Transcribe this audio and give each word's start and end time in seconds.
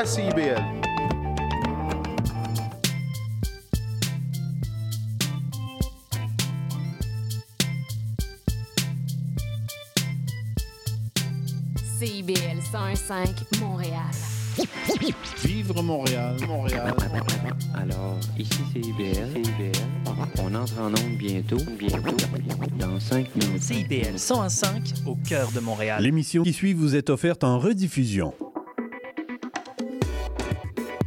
à 0.00 0.06
CIBL. 0.06 0.56
CIBL 11.98 12.32
101.5 12.72 13.60
Montréal. 13.60 13.92
Vivre 15.44 15.82
Montréal, 15.82 16.36
Montréal. 16.48 16.94
Alors, 17.74 18.18
ici 18.38 18.52
c'est 18.72 18.80
IBL. 18.80 19.28
CIBL. 19.34 19.72
On 20.42 20.54
entre 20.54 20.80
en 20.80 20.88
onde 20.88 21.18
bientôt. 21.18 21.58
Bientôt. 21.78 22.16
Dans 22.78 22.98
5 22.98 23.36
minutes. 23.36 23.62
CIBL 23.62 24.16
101.5 24.16 25.06
au 25.06 25.16
cœur 25.28 25.50
de 25.52 25.60
Montréal. 25.60 26.02
L'émission 26.02 26.42
qui 26.42 26.54
suit 26.54 26.72
vous 26.72 26.96
est 26.96 27.10
offerte 27.10 27.44
en 27.44 27.58
rediffusion. 27.58 28.32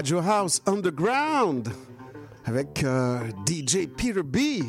Radio 0.00 0.18
House 0.20 0.62
Underground 0.64 1.68
avec 2.46 2.82
euh, 2.84 3.18
DJ 3.46 3.86
Peter 3.86 4.22
B. 4.22 4.64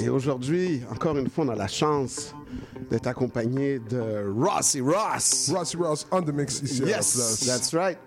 Et 0.00 0.08
aujourd'hui, 0.08 0.82
encore 0.88 1.16
une 1.18 1.28
fois, 1.28 1.46
on 1.46 1.48
a 1.48 1.56
la 1.56 1.66
chance 1.66 2.32
d'être 2.88 3.08
accompagné 3.08 3.80
de 3.80 4.32
Rossi 4.38 4.80
Ross. 4.80 5.50
Rossi 5.52 5.76
Ross 5.76 6.06
on 6.12 6.22
the 6.22 6.32
mix 6.32 6.62
ici 6.62 6.84
Yes, 6.84 7.44
that's 7.44 7.74
right. 7.74 7.98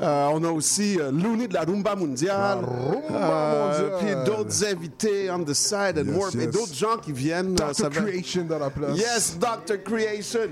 Euh, 0.00 0.28
on 0.32 0.44
a 0.44 0.50
aussi 0.52 0.96
euh, 1.00 1.10
Looney 1.10 1.48
de 1.48 1.54
la 1.54 1.62
Rumba 1.64 1.96
Mondiale. 1.96 2.58
Euh. 3.10 3.98
Puis 3.98 4.14
d'autres 4.32 4.64
invités 4.64 5.28
on 5.28 5.42
the 5.42 5.54
side 5.54 5.98
and 5.98 6.04
Yes, 6.06 6.14
more. 6.14 6.28
Et 6.36 6.44
yes. 6.44 6.50
d'autres 6.52 6.74
gens 6.74 6.98
qui 7.02 7.10
viennent. 7.10 7.56
euh, 7.60 7.72
Dr. 7.72 7.90
Creation 7.90 8.44
dans 8.44 8.58
la 8.60 8.70
place. 8.70 8.96
Yes, 8.96 9.36
Dr. 9.40 9.82
Creation. 9.82 10.50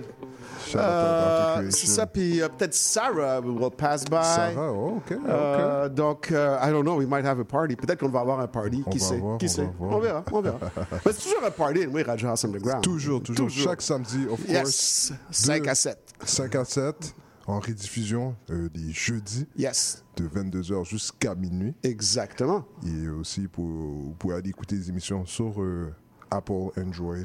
Euh, 0.80 1.66
c'est 1.70 1.86
ça, 1.86 2.06
puis 2.06 2.40
euh, 2.42 2.48
peut-être 2.48 2.74
Sarah 2.74 3.40
will 3.40 3.70
pass 3.76 4.04
by. 4.04 4.10
Sarah, 4.22 4.72
oh, 4.72 4.96
ok, 4.96 5.12
ok. 5.12 5.18
Euh, 5.28 5.88
donc, 5.88 6.30
euh, 6.32 6.56
I 6.62 6.70
don't 6.70 6.82
know, 6.82 6.96
we 6.98 7.06
might 7.06 7.24
have 7.24 7.40
a 7.40 7.44
party. 7.44 7.76
Peut-être 7.76 8.00
qu'on 8.00 8.08
va 8.08 8.20
avoir 8.20 8.40
un 8.40 8.46
party. 8.46 8.82
On 8.86 8.90
qui 8.90 9.00
sait? 9.00 9.16
voir, 9.18 9.38
qui 9.38 9.46
on 9.46 9.48
sait? 9.48 9.68
On 9.80 9.98
verra, 9.98 10.24
on 10.32 10.40
verra. 10.40 10.58
Mais 11.04 11.12
c'est 11.12 11.22
toujours 11.22 11.44
un 11.44 11.50
party, 11.50 11.86
oui, 11.86 12.02
Radio 12.02 12.28
House 12.28 12.44
Underground. 12.44 12.82
Toujours, 12.82 13.22
toujours, 13.22 13.48
Chaque 13.50 13.82
samedi, 13.82 14.26
of 14.30 14.40
Yes, 14.48 14.62
course. 14.62 15.12
5 15.30 15.62
de 15.64 15.68
à 15.68 15.74
7. 15.74 15.98
5 16.24 16.54
à 16.56 16.64
7, 16.64 17.14
en 17.46 17.58
rediffusion 17.60 18.36
euh, 18.50 18.68
les 18.74 18.92
jeudis 18.92 19.46
Yes, 19.56 20.04
de 20.16 20.28
22h 20.28 20.84
jusqu'à 20.84 21.34
minuit. 21.34 21.74
exactement. 21.82 22.64
Et 22.86 23.08
aussi, 23.08 23.48
pour, 23.48 23.64
vous 23.64 24.14
pouvez 24.18 24.34
aller 24.36 24.50
écouter 24.50 24.76
les 24.76 24.88
émissions 24.88 25.24
sur 25.26 25.60
euh, 25.60 25.92
Apple, 26.36 26.70
Android. 26.78 27.16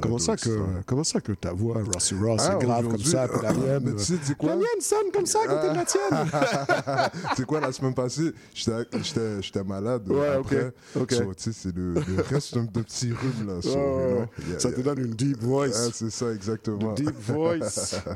Comment 0.00 0.18
ça, 0.18 0.36
que, 0.36 0.58
comment 0.86 1.04
ça 1.04 1.20
que 1.20 1.32
ta 1.32 1.52
voix, 1.52 1.76
Rossi 1.94 2.14
Ross, 2.14 2.42
Ah, 2.48 2.56
est 2.60 2.64
grave 2.64 2.88
comme 2.88 2.98
ça, 2.98 3.28
puis 3.28 3.40
la 3.42 3.52
mienne? 3.52 3.82
Mais 3.84 3.92
tu 3.94 4.04
sais, 4.04 4.16
tu 4.18 4.24
sais 4.26 4.34
quoi? 4.34 4.50
La 4.50 4.56
mienne 4.56 4.80
sonne 4.80 5.10
comme 5.12 5.26
ça 5.26 5.38
à 5.44 5.46
côté 5.46 5.68
de 5.70 5.74
la 5.76 5.84
tienne. 5.84 7.10
C'est 7.36 7.46
quoi, 7.46 7.60
la 7.60 7.72
semaine 7.72 7.94
passée, 7.94 8.32
j'étais- 8.54 9.62
malade. 9.64 10.08
Ouais, 10.10 10.28
après. 10.28 10.72
ok, 10.96 11.02
ok. 11.02 11.12
So, 11.12 11.34
tu 11.34 11.42
sais, 11.42 11.52
c'est 11.52 11.74
le, 11.76 11.94
le 11.94 12.22
reste 12.28 12.54
d'un 12.54 12.66
petit 12.66 13.12
rhume, 13.12 13.46
là. 13.46 13.62
So, 13.62 13.68
you 13.68 13.74
know, 13.74 14.26
yeah, 14.48 14.58
Ça 14.58 14.72
te 14.72 14.80
donne 14.80 14.98
une 14.98 15.14
deep 15.14 15.40
voice. 15.40 15.70
Ah, 15.86 15.90
c'est 15.92 16.10
ça, 16.10 16.32
exactement. 16.32 16.92
Deep 16.94 17.14
voice. 17.28 17.94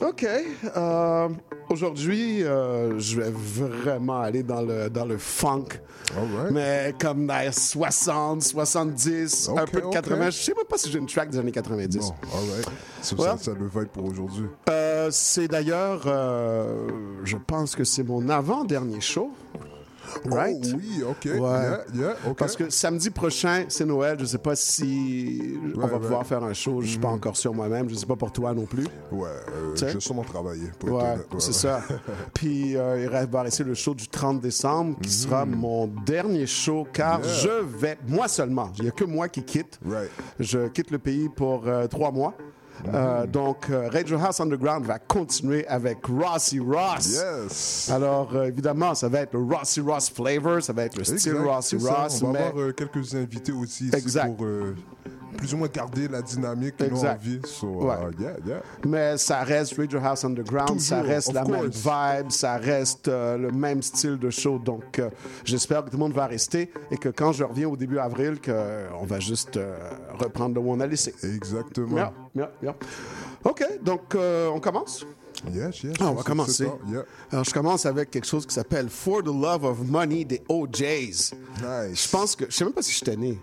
OK. 0.00 0.26
euh, 0.76 1.28
Aujourd'hui, 1.68 2.42
euh, 2.42 2.98
je 2.98 3.20
vais 3.20 3.30
vraiment 3.30 4.20
aller 4.20 4.42
dans 4.42 4.62
le, 4.62 4.88
dans 4.90 5.04
le 5.04 5.18
funk. 5.18 5.66
Right. 6.12 6.50
Mais 6.50 6.94
comme 6.98 7.26
dans 7.28 7.38
les 7.38 7.52
60, 7.52 8.42
70, 8.42 9.50
un 9.50 9.62
Ok, 9.62 9.70
peu 9.70 9.80
de 9.80 9.86
ok. 9.86 9.92
80. 9.92 10.30
Je 10.30 10.38
sais 10.42 10.54
même 10.56 10.66
pas 10.66 10.76
si 10.78 10.90
j'ai 10.90 10.98
une 10.98 11.06
track 11.06 11.30
des 11.30 11.38
années 11.38 11.52
90. 11.52 11.98
Bon, 11.98 12.14
all 12.34 12.50
right. 12.56 12.66
Ouais. 12.66 13.24
ça, 13.26 13.36
ça 13.38 13.52
le 13.52 13.66
va 13.68 13.82
être 13.82 13.90
pour 13.92 14.04
aujourd'hui. 14.06 14.46
Euh, 14.68 15.08
c'est 15.12 15.46
d'ailleurs, 15.46 16.02
euh, 16.06 16.88
je 17.24 17.36
pense 17.36 17.76
que 17.76 17.84
c'est 17.84 18.02
mon 18.02 18.28
avant-dernier 18.28 19.00
show. 19.00 19.30
Right? 20.30 20.56
Oh, 20.62 20.76
oui, 20.76 21.02
OK. 21.08 21.24
Ouais. 21.24 21.38
Yeah, 21.38 21.84
yeah, 21.94 22.14
OK. 22.28 22.36
Parce 22.36 22.56
que 22.56 22.70
samedi 22.70 23.10
prochain, 23.10 23.64
c'est 23.68 23.84
Noël. 23.84 24.16
Je 24.20 24.24
sais 24.24 24.38
pas 24.38 24.56
si 24.56 25.58
on 25.74 25.78
va 25.78 25.86
Ouais, 25.86 26.00
pouvoir 26.00 26.26
faire 26.26 26.42
un 26.44 26.52
show. 26.52 26.80
Je 26.80 26.88
suis 26.88 26.98
pas 26.98 27.08
encore 27.08 27.36
sûr 27.36 27.52
moi-même. 27.54 27.88
Je 27.88 27.94
sais 27.94 28.06
pas 28.06 28.16
pour 28.16 28.32
toi 28.32 28.52
non 28.54 28.66
plus. 28.66 28.84
Ouais, 29.12 29.28
euh, 29.28 29.74
je 29.76 29.84
vais 29.86 30.00
sûrement 30.00 30.24
travailler. 30.24 30.70
Pour 30.78 30.92
Ouais, 30.92 31.16
c'est 31.38 31.52
ça. 31.54 31.82
Puis 32.34 32.76
euh, 32.76 33.02
il 33.02 33.30
va 33.30 33.42
rester 33.42 33.64
le 33.64 33.74
show 33.74 33.94
du 33.94 34.08
30 34.08 34.40
décembre 34.40 34.98
qui 35.00 35.10
sera 35.10 35.44
mon 35.44 35.86
dernier 35.86 36.46
show 36.46 36.86
car. 36.92 37.20
Yeah. 37.20 37.34
je 37.34 37.64
vais, 37.78 37.98
moi 38.06 38.28
seulement, 38.28 38.70
il 38.78 38.82
n'y 38.84 38.88
a 38.88 38.92
que 38.92 39.04
moi 39.04 39.28
qui 39.28 39.42
quitte. 39.42 39.78
Right. 39.84 40.10
Je 40.38 40.68
quitte 40.68 40.90
le 40.90 40.98
pays 40.98 41.28
pour 41.28 41.66
euh, 41.66 41.86
trois 41.86 42.10
mois. 42.10 42.34
Euh, 42.88 43.26
donc, 43.26 43.68
euh, 43.70 43.88
Radio 43.92 44.18
House 44.18 44.40
Underground 44.40 44.84
va 44.86 44.98
continuer 44.98 45.66
avec 45.66 45.98
Rossi 46.06 46.58
Ross. 46.58 47.20
Yes. 47.20 47.90
Alors, 47.92 48.34
euh, 48.34 48.46
évidemment, 48.48 48.94
ça 48.94 49.08
va 49.08 49.20
être 49.20 49.34
le 49.34 49.40
Rossi 49.42 49.80
Ross 49.80 50.10
flavor, 50.10 50.62
ça 50.62 50.72
va 50.72 50.84
être 50.84 50.96
le 50.96 51.04
style 51.04 51.36
Rossi. 51.36 51.76
Ross. 51.76 52.22
On 52.22 52.32
va 52.32 52.38
mais- 52.38 52.44
avoir 52.46 52.74
quelques 52.74 53.14
invités 53.14 53.52
aussi 53.52 53.86
ici 53.86 53.96
Exact. 53.96 54.36
pour 54.36 54.46
plus 55.36 55.54
ou 55.54 55.56
moins 55.58 55.68
garder 55.68 56.08
la 56.08 56.22
dynamique 56.22 56.76
que 56.76 56.84
nous 56.84 57.04
envie. 57.04 57.40
So, 57.44 57.66
Ouais. 57.86 57.94
uh, 58.18 58.20
yeah, 58.22 58.36
yeah. 58.46 58.62
Mais 58.86 59.16
ça 59.18 59.42
reste 59.42 59.76
Radio 59.76 59.98
House 60.02 60.24
Underground, 60.24 60.80
ça 60.80 61.02
reste 61.02 61.32
la 61.32 61.44
même 61.44 61.70
course. 61.70 61.76
vibe, 61.84 62.30
ça 62.30 62.56
reste 62.56 63.08
euh, 63.08 63.36
le 63.36 63.50
même 63.50 63.82
style 63.82 64.18
de 64.18 64.30
show. 64.30 64.58
Donc, 64.58 64.98
euh, 64.98 65.10
j'espère 65.44 65.84
que 65.84 65.90
tout 65.90 65.96
le 65.96 66.00
monde 66.02 66.12
va 66.12 66.26
rester 66.26 66.70
et 66.90 66.96
que 66.96 67.08
quand 67.08 67.32
je 67.32 67.44
reviens 67.44 67.68
au 67.68 67.76
début 67.76 67.98
avril, 67.98 68.40
que, 68.40 68.50
euh, 68.50 68.88
on 69.00 69.04
va 69.06 69.20
juste 69.20 69.56
euh, 69.56 69.76
reprendre 70.18 70.54
de 70.54 70.60
où 70.60 70.70
on 70.70 70.80
a 70.80 70.86
laissé. 70.86 71.14
Exactement. 71.22 71.96
Yeah, 71.96 72.12
yeah, 72.34 72.50
yeah. 72.62 72.74
OK, 73.44 73.64
donc 73.82 74.14
on 74.16 74.60
commence? 74.60 75.06
Yes, 75.50 75.82
yes. 75.82 75.94
Ah, 76.00 76.10
on 76.10 76.14
va 76.14 76.22
commencer. 76.22 76.68
yeah. 76.88 77.02
Alors, 77.32 77.44
je 77.44 77.52
commence 77.54 77.86
avec 77.86 78.10
quelque 78.10 78.26
chose 78.26 78.44
qui 78.44 78.54
s'appelle 78.54 78.88
For 78.90 79.22
the 79.22 79.26
Love 79.28 79.64
of 79.64 79.78
Money 79.88 80.24
des 80.24 80.42
OJs. 80.48 81.32
Nice. 81.62 82.04
Je 82.04 82.08
pense 82.10 82.36
que, 82.36 82.44
je 82.48 82.54
sais 82.54 82.64
même 82.64 82.74
pas 82.74 82.82
si 82.82 82.92
je 82.92 83.10
né. 83.12 83.38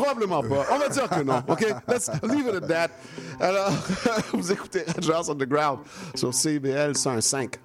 Probablement 0.00 0.42
pas. 0.42 0.66
On 0.72 0.78
va 0.78 0.88
dire 0.88 1.08
que 1.08 1.22
non. 1.22 1.42
OK? 1.46 1.66
Let's 1.86 2.10
leave 2.22 2.46
it 2.46 2.54
at 2.54 2.66
that. 2.68 2.88
Alors, 3.38 3.70
vous 4.32 4.50
écoutez 4.50 4.84
House 5.12 5.28
Underground 5.28 5.80
sur 6.14 6.32
CBL 6.32 6.96
105. 6.96 7.58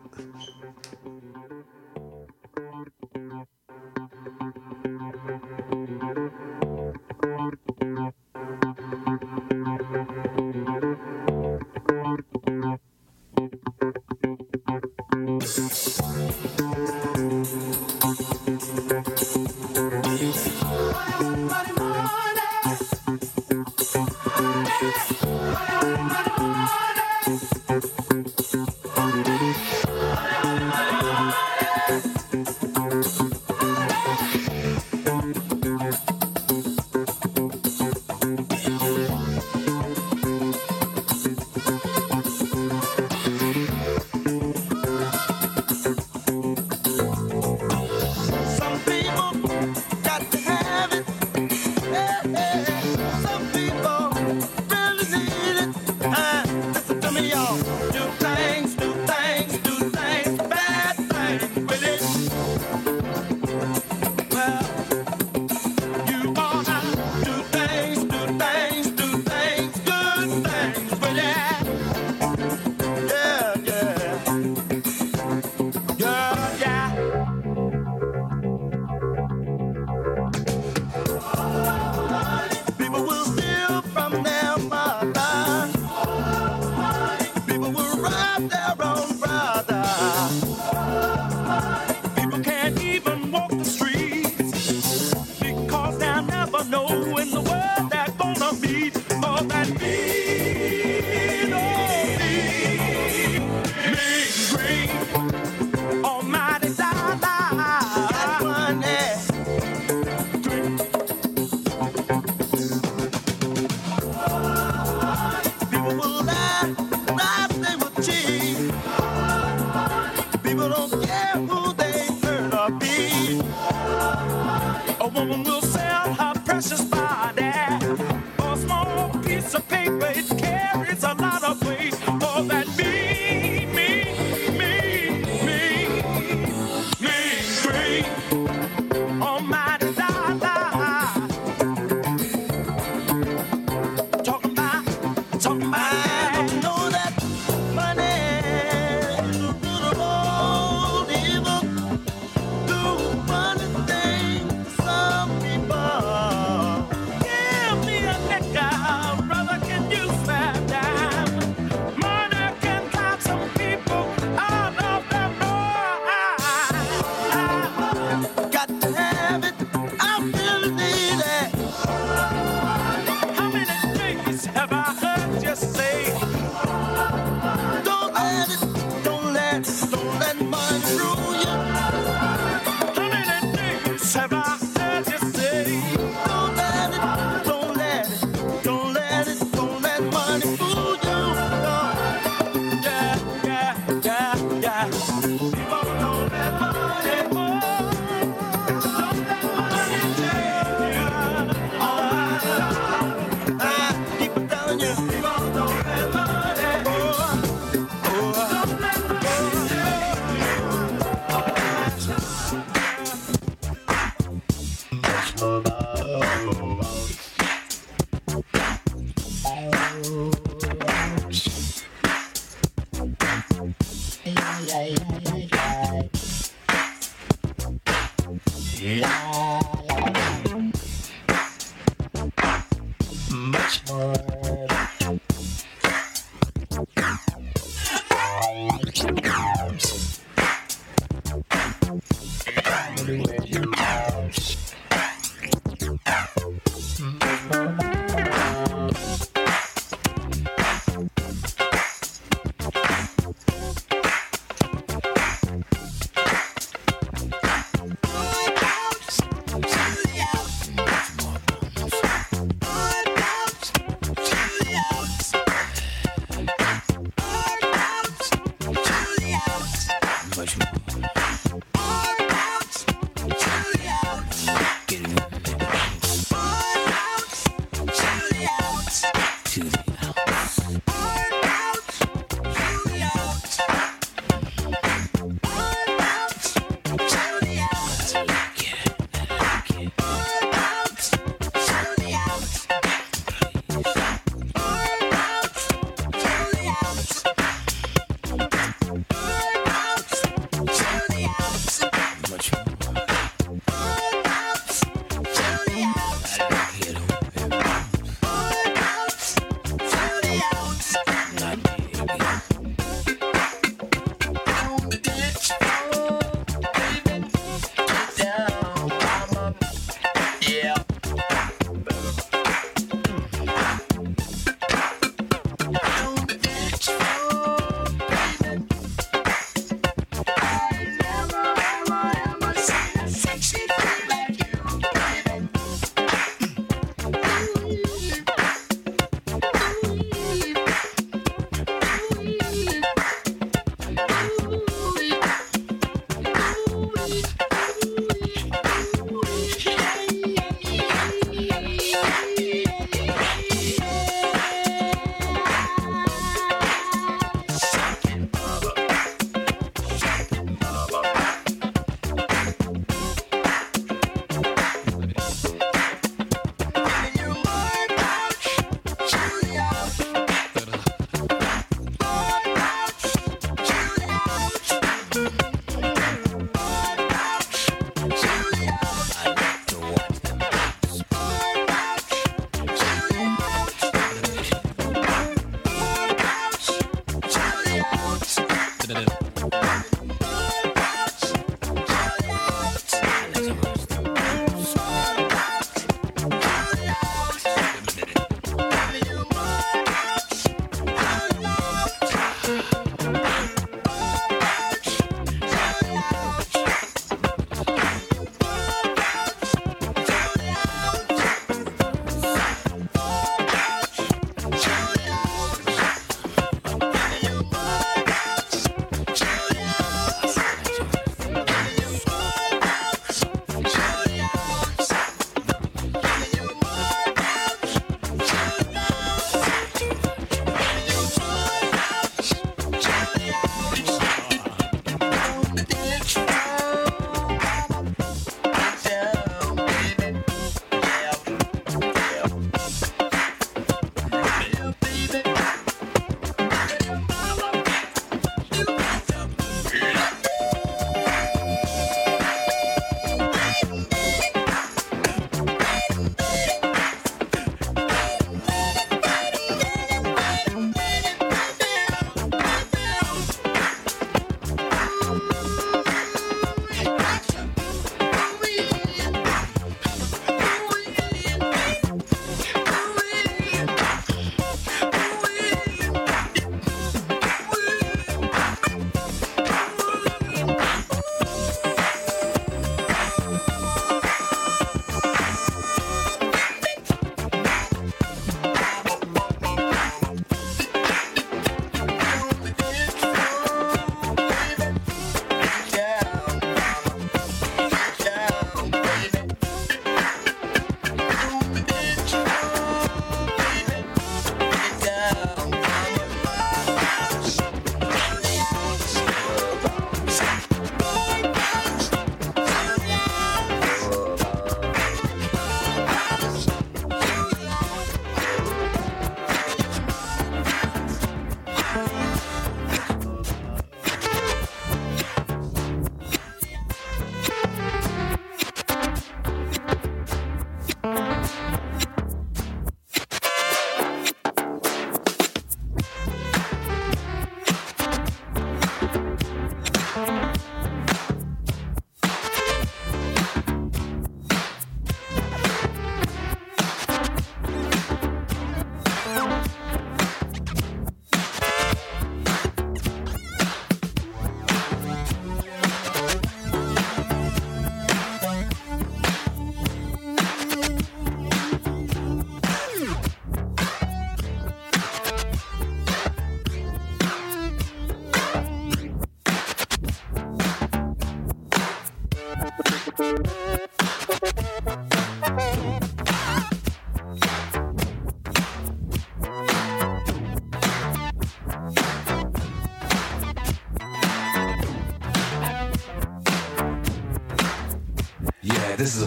Yeah. 228.85 229.64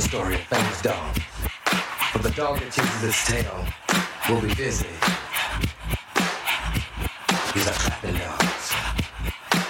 Story 0.09 0.37
of 0.37 0.41
famous 0.41 0.81
dog. 0.81 1.15
But 2.15 2.23
the 2.23 2.31
dog 2.31 2.61
that 2.61 2.73
chases 2.73 3.05
its 3.05 3.27
tail 3.27 3.63
will 4.27 4.41
be 4.41 4.55
busy. 4.55 4.89
These 7.53 7.69
are 7.69 7.77
clapping 7.77 8.17
dogs, 8.17 8.73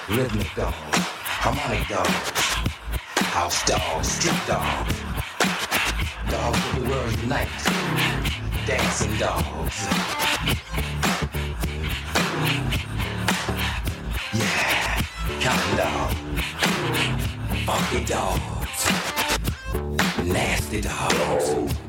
rhythmic 0.09 0.55
dogs, 0.55 0.99
harmonic 1.43 1.89
dogs, 1.89 2.31
house 3.35 3.67
dogs, 3.67 4.07
street 4.07 4.41
dogs, 4.47 4.95
dogs 6.31 6.59
of 6.69 6.85
the 6.85 6.89
world 6.89 7.13
unite, 7.21 7.49
dancing 8.65 9.17
dogs. 9.19 9.79
Yeah, 14.39 15.03
counting 15.41 15.77
dogs, 15.83 16.15
funky 17.67 18.05
dogs, 18.05 18.58
it 20.79 20.85
hollows. 20.85 21.88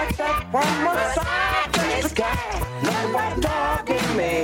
Like 0.00 0.16
that? 0.16 0.46
Why 0.50 0.68
must 0.84 1.18
I 1.20 1.68
chase 1.76 2.08
the 2.08 2.14
cat? 2.14 2.82
Nothing 2.82 3.12
but 3.12 3.34
the 3.34 3.40
dog 3.48 3.90
in 3.98 4.06
me. 4.18 4.34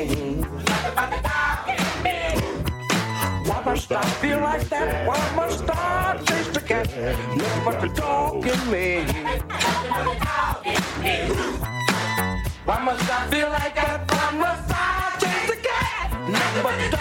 Why 3.48 3.58
must 3.64 3.92
I 3.92 4.04
feel 4.22 4.40
like 4.40 4.68
that? 4.68 5.06
Why 5.08 5.22
must 5.34 5.64
I 5.70 6.22
chase 6.26 6.48
the 6.56 6.60
cat? 6.60 6.86
Nothing 7.40 7.64
but 7.64 7.80
the 7.80 7.88
dog 8.00 8.46
in 8.54 8.60
me. 8.72 8.88
Why 12.66 12.78
must 12.88 13.10
I 13.10 13.30
feel 13.30 13.48
like 13.48 13.74
that? 13.76 13.98
Why 14.12 14.26
must 14.44 14.70
I 14.70 15.16
chase 15.22 15.48
the 15.52 15.58
cat? 15.68 16.06
Nothing 16.36 16.62
but 16.66 16.95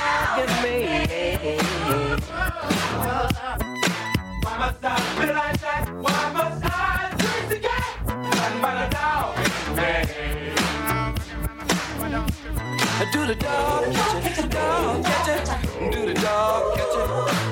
Do 13.26 13.34
the 13.34 13.42
dog 13.42 13.92
catch 13.92 14.38
it, 14.38 14.52
dog 14.52 15.04
catch 15.04 15.50
it, 15.50 15.92
do 15.92 16.06
the 16.06 16.14
dog 16.14 16.78
catch 16.78 16.96
it. 16.96 17.08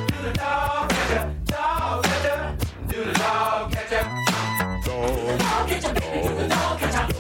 Do 0.08 0.22
the 0.22 0.32
dog 0.34 0.90
catch 0.90 1.12
it, 1.12 1.46
dog 1.48 2.04
catch 2.04 2.26
it. 2.26 2.90
Do 2.90 3.04
the 3.04 3.14
dog 3.14 3.72
catch 3.72 3.92
it. 3.92 4.06
Dog 4.86 5.68
catch 5.68 5.86
it, 5.86 5.94
do 6.24 6.36
the 6.36 6.48
dog 6.48 6.78
catch 6.78 7.10
it. 7.10 7.16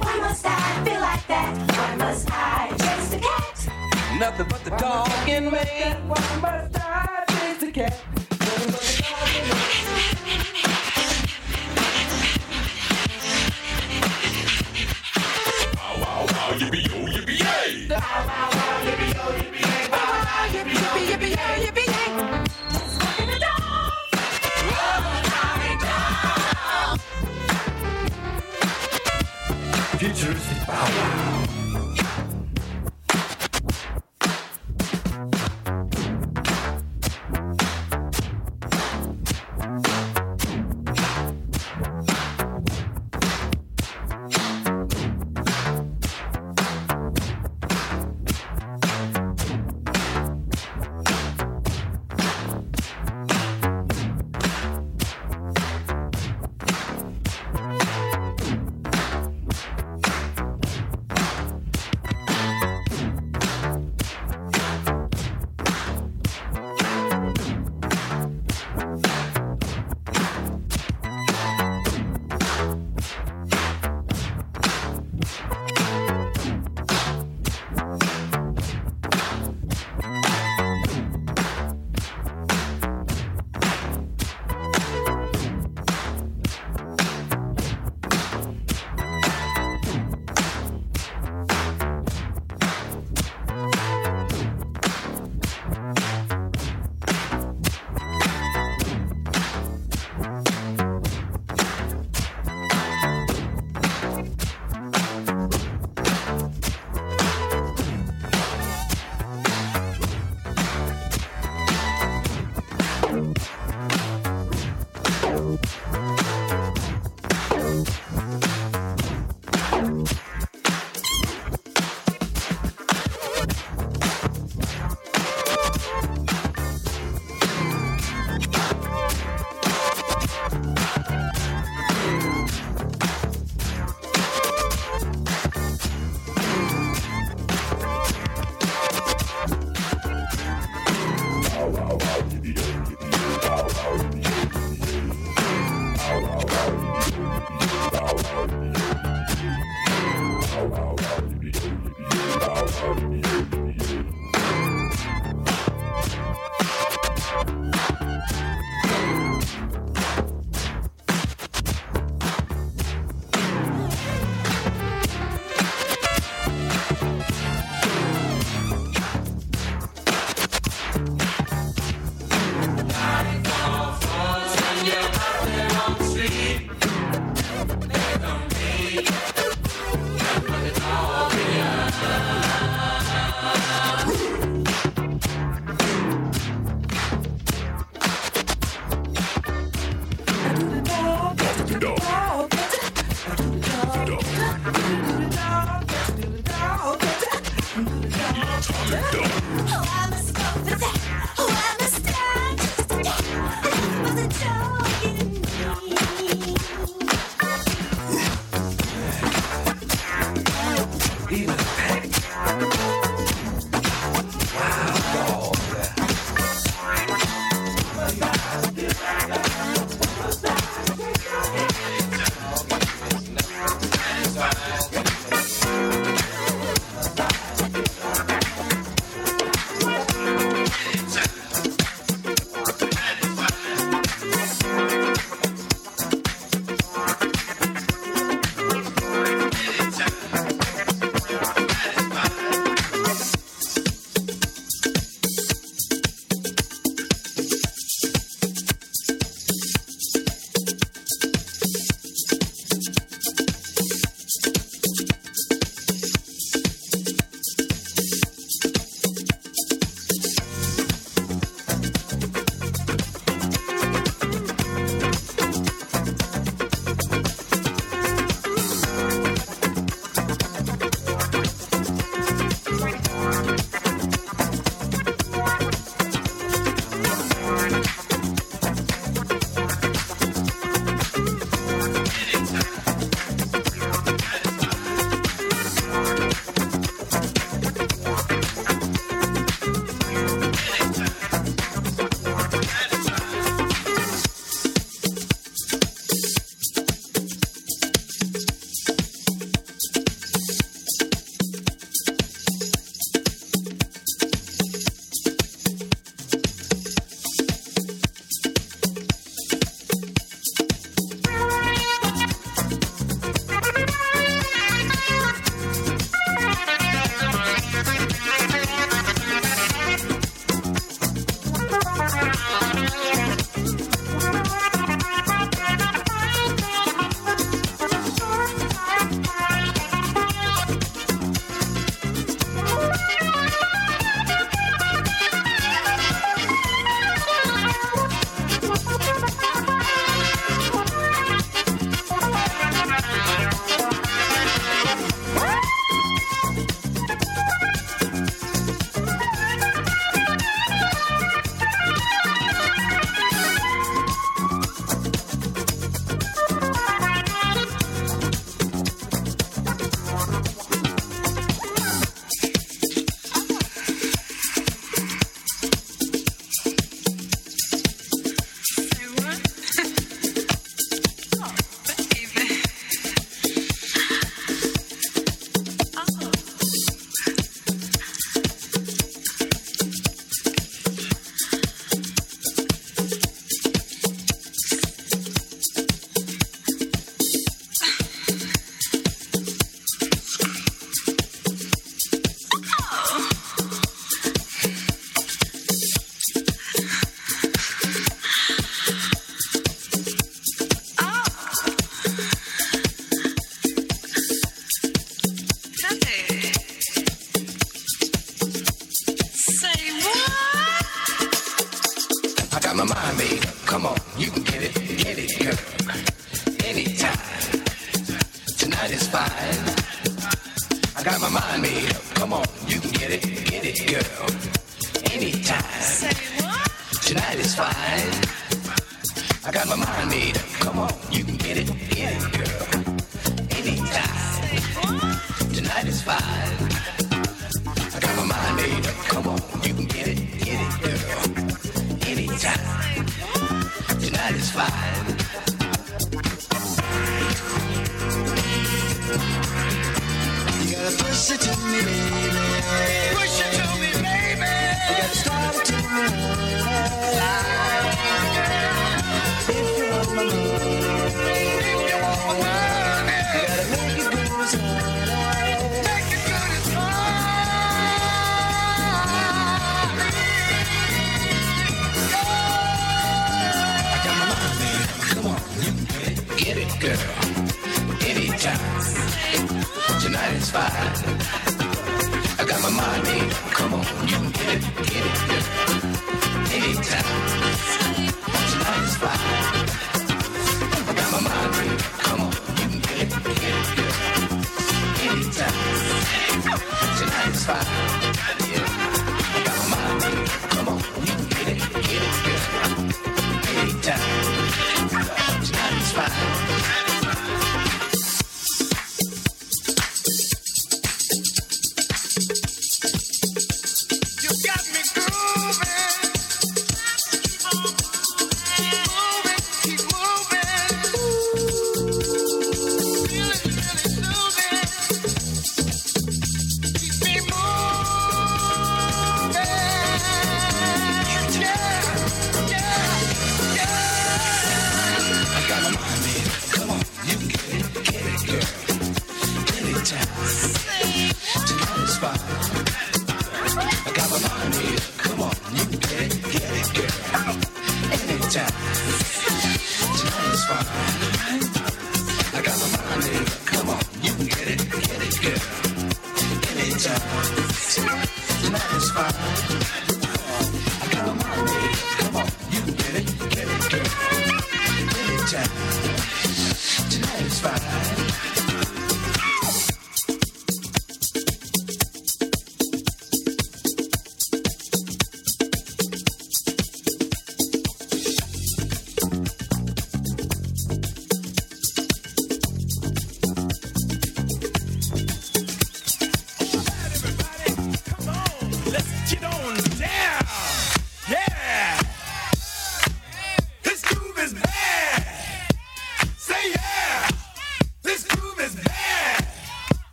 Why 0.00 0.14
must 0.18 0.44
I 0.44 0.84
feel 0.84 1.00
like 1.00 1.26
that? 1.28 1.54
Why 1.76 1.94
must 1.94 2.28
I 2.28 2.70
chase 2.70 3.10
the 3.10 3.18
cat? 3.20 3.56
Nothing 4.18 4.48
but 4.48 4.64
the 4.64 4.70
dog 4.70 5.28
in 5.28 5.44
me. 5.44 5.94
Why 6.08 6.38
must 6.40 6.76
I 6.76 7.24
chase 7.28 7.58
the 7.60 7.70
cat? 7.70 8.21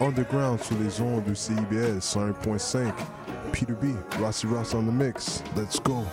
Underground 0.00 0.60
sur 0.60 0.76
les 0.78 1.00
ondes 1.00 1.24
de 1.24 1.34
CIBS 1.34 2.00
101.5. 2.00 2.92
Peter 3.52 3.74
B. 3.74 3.94
Rossi 4.20 4.46
Ross 4.46 4.74
on 4.74 4.86
the 4.86 4.92
mix. 4.92 5.42
Let's 5.56 5.78
go. 5.78 6.04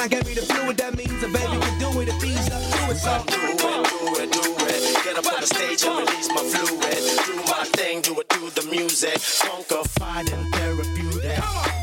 now 0.00 0.08
give 0.08 0.26
me 0.26 0.34
the 0.34 0.42
fluid. 0.42 0.76
That 0.78 0.96
means 0.96 1.22
a 1.22 1.28
baby 1.28 1.56
can 1.60 1.78
do 1.78 2.00
it 2.00 2.08
if 2.08 2.22
he's 2.22 2.48
up 2.50 2.62
to 2.62 2.90
it. 2.90 2.96
So 2.96 3.22
do 3.26 3.36
it, 3.36 3.58
do 3.58 4.22
it, 4.22 4.32
do 4.32 4.42
it. 4.66 5.04
Get 5.04 5.18
up 5.18 5.26
on 5.32 5.40
the 5.40 5.46
stage 5.46 5.84
and 5.84 5.98
release 5.98 6.28
my 6.28 6.42
fluid. 6.52 7.02
Do 7.26 7.34
my 7.44 7.64
thing, 7.76 8.00
do 8.00 8.18
it 8.20 8.28
through 8.30 8.50
the 8.50 8.66
music. 8.70 9.18
Funkified 9.18 10.32
and 10.32 10.54
therapeutic. 10.54 11.36
Come 11.36 11.56
on. 11.56 11.79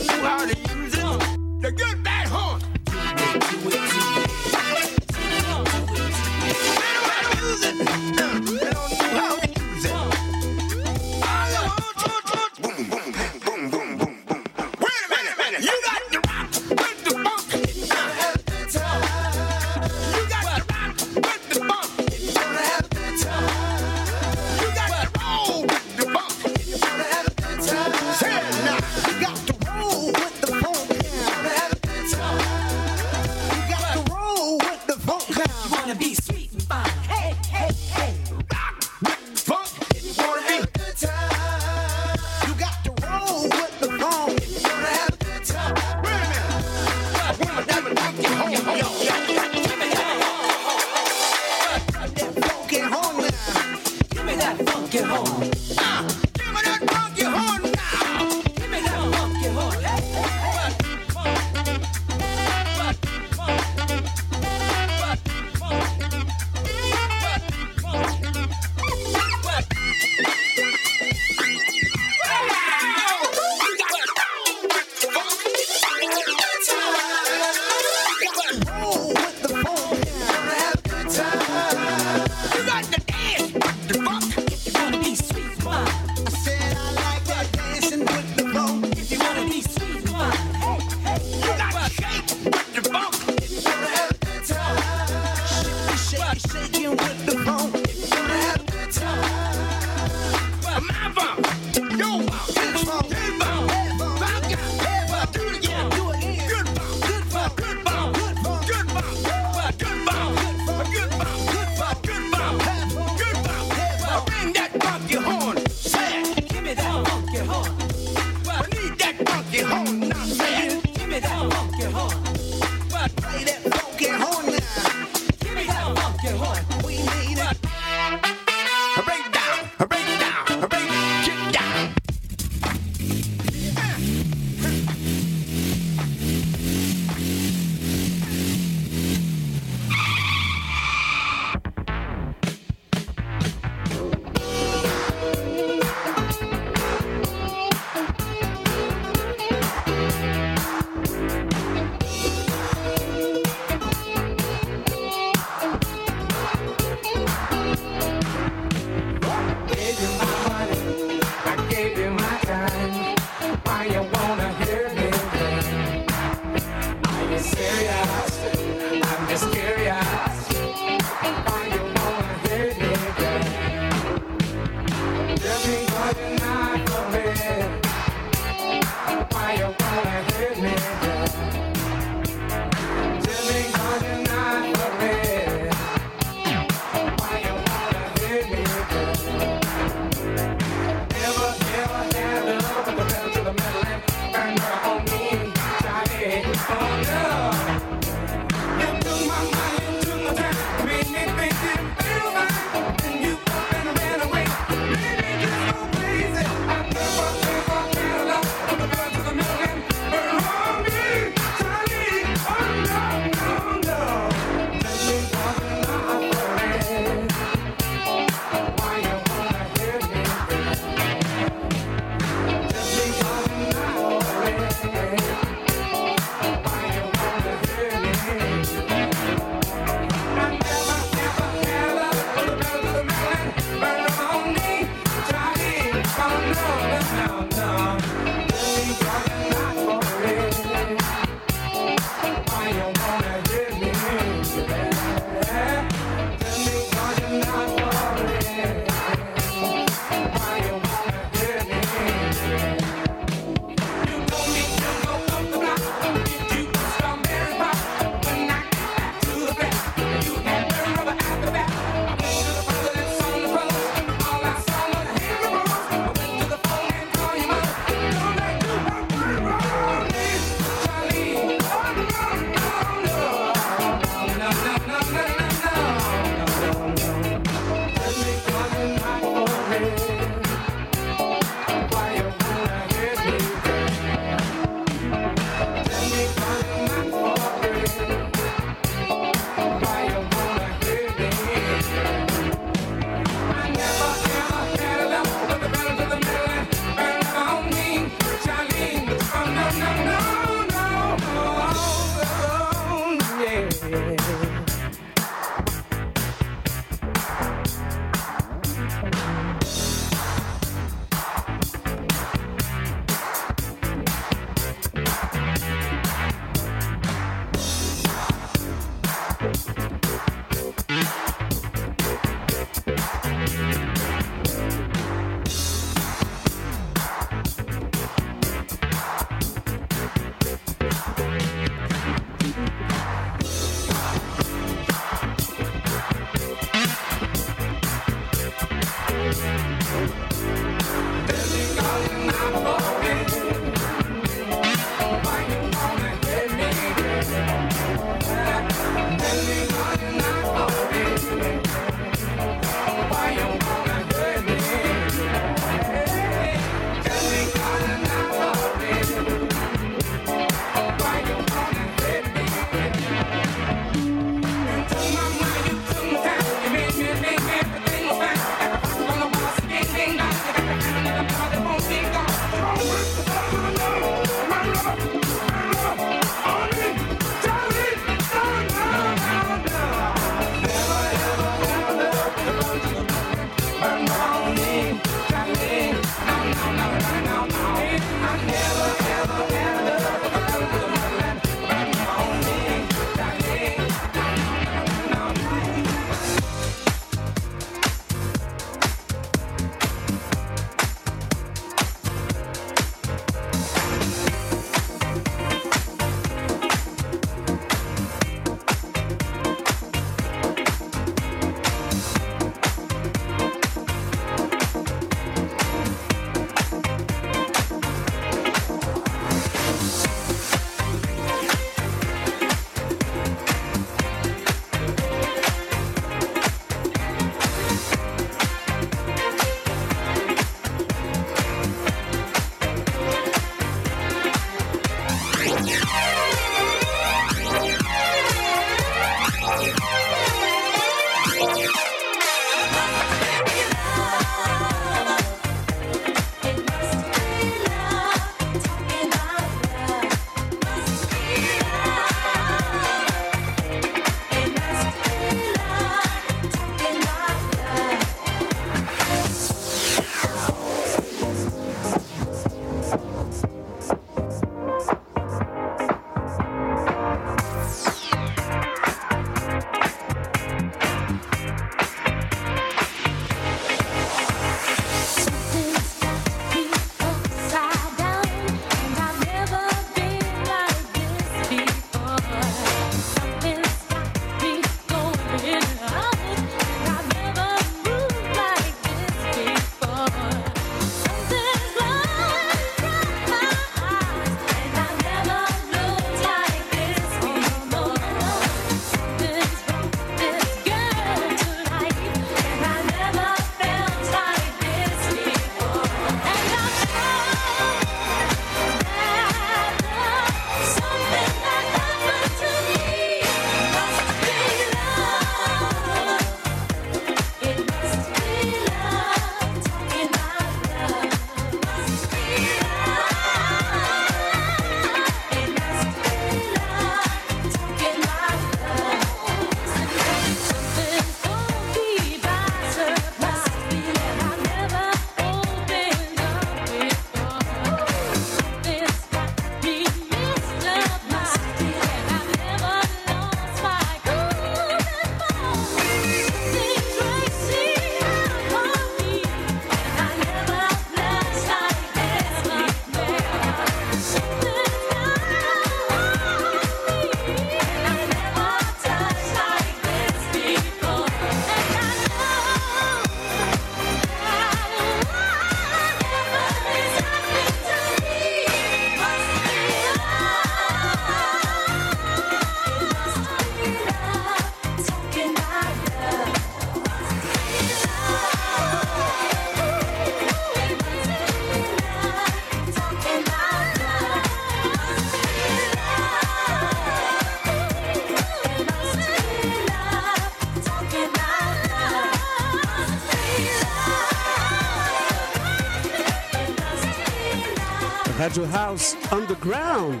Radio 598.38 598.56
House 598.56 598.96
Underground. 599.10 600.00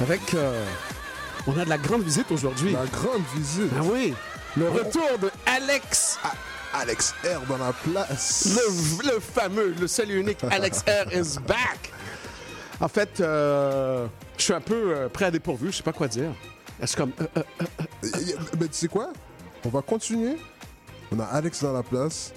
Avec. 0.00 0.32
euh, 0.34 0.64
on 1.46 1.58
a 1.58 1.64
de 1.64 1.68
la 1.68 1.76
grande 1.76 2.02
visite 2.02 2.30
aujourd'hui. 2.30 2.72
La 2.72 2.86
grande 2.86 3.22
visite. 3.34 3.70
Ah 3.78 3.82
oui. 3.82 4.14
Le 4.56 4.68
retour 4.70 5.18
de 5.20 5.30
Alex. 5.44 6.18
Alex 6.72 7.14
R 7.24 7.40
dans 7.46 7.58
la 7.58 7.72
place. 7.72 8.56
Le, 8.56 9.12
le 9.12 9.20
fameux, 9.20 9.74
le 9.78 9.86
seul 9.86 10.10
et 10.10 10.14
unique 10.14 10.38
Alex 10.50 10.80
R 10.86 11.12
is 11.12 11.38
back. 11.46 11.92
En 12.80 12.88
fait, 12.88 13.20
euh, 13.20 14.06
je 14.38 14.42
suis 14.44 14.54
un 14.54 14.60
peu 14.62 14.94
euh, 14.96 15.08
prêt 15.10 15.26
à 15.26 15.30
dépourvu, 15.30 15.70
je 15.70 15.76
sais 15.78 15.82
pas 15.82 15.92
quoi 15.92 16.08
dire. 16.08 16.30
Est-ce 16.80 16.96
comme. 16.96 17.12
euh, 17.20 17.42
Mais 18.58 18.68
tu 18.68 18.74
sais 18.74 18.88
quoi? 18.88 19.12
On 19.66 19.68
va 19.68 19.82
continuer. 19.82 20.36
On 21.12 21.18
a 21.20 21.24
Alex 21.24 21.62
dans 21.62 21.72
la 21.74 21.82
place. 21.82 22.32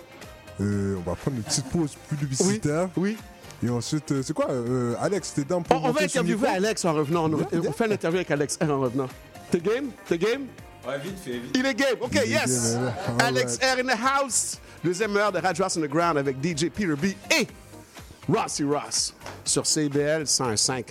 On 0.60 1.00
va 1.06 1.16
prendre 1.16 1.38
une 1.38 1.44
petite 1.44 1.70
pause 1.70 1.96
publicitaire. 2.10 2.90
Oui. 2.98 3.18
Et 3.64 3.70
ensuite, 3.70 4.12
euh, 4.12 4.24
c'est 4.24 4.34
quoi? 4.34 4.48
euh, 4.50 4.96
Alex, 5.00 5.34
t'es 5.36 5.44
dans 5.44 5.62
pour 5.62 5.78
on, 5.84 5.90
on 5.90 5.92
va 5.92 6.04
interviewer? 6.04 6.48
Alex 6.48 6.84
en 6.86 6.94
revenant. 6.94 7.26
On, 7.26 7.38
Yeah, 7.38 7.70
on 7.70 7.72
fait 7.72 7.88
l'interview 7.88 8.18
avec 8.20 8.32
Alex 8.32 8.58
R 8.62 8.70
en 8.72 8.80
revenant. 8.82 9.08
T'es 9.52 9.60
game? 9.60 9.92
T'es 10.08 10.18
game? 10.18 10.48
Ouais, 10.88 10.98
vite 10.98 11.20
fait, 11.24 11.34
vite. 11.40 11.56
Il 11.56 11.66
est 11.66 11.76
game. 11.76 11.96
OK, 12.02 12.20
Il 12.26 12.32
yes. 12.32 12.74
game, 12.74 12.92
Alex. 13.20 13.58
R 13.58 13.80
in 13.80 13.84
the 13.84 14.00
house. 14.04 14.58
Deuxième 14.84 15.16
heure 15.16 15.32
de 15.32 15.38
Radio 15.40 15.64
House 15.66 15.78
Underground 15.78 16.18
avec 16.18 16.38
DJ 16.44 16.70
Peter 16.70 16.96
B 16.96 17.06
et 17.32 17.48
Rossi 18.28 18.64
Ross 18.64 19.14
sur 19.46 19.66
CBL 19.68 20.26
105. 20.26 20.88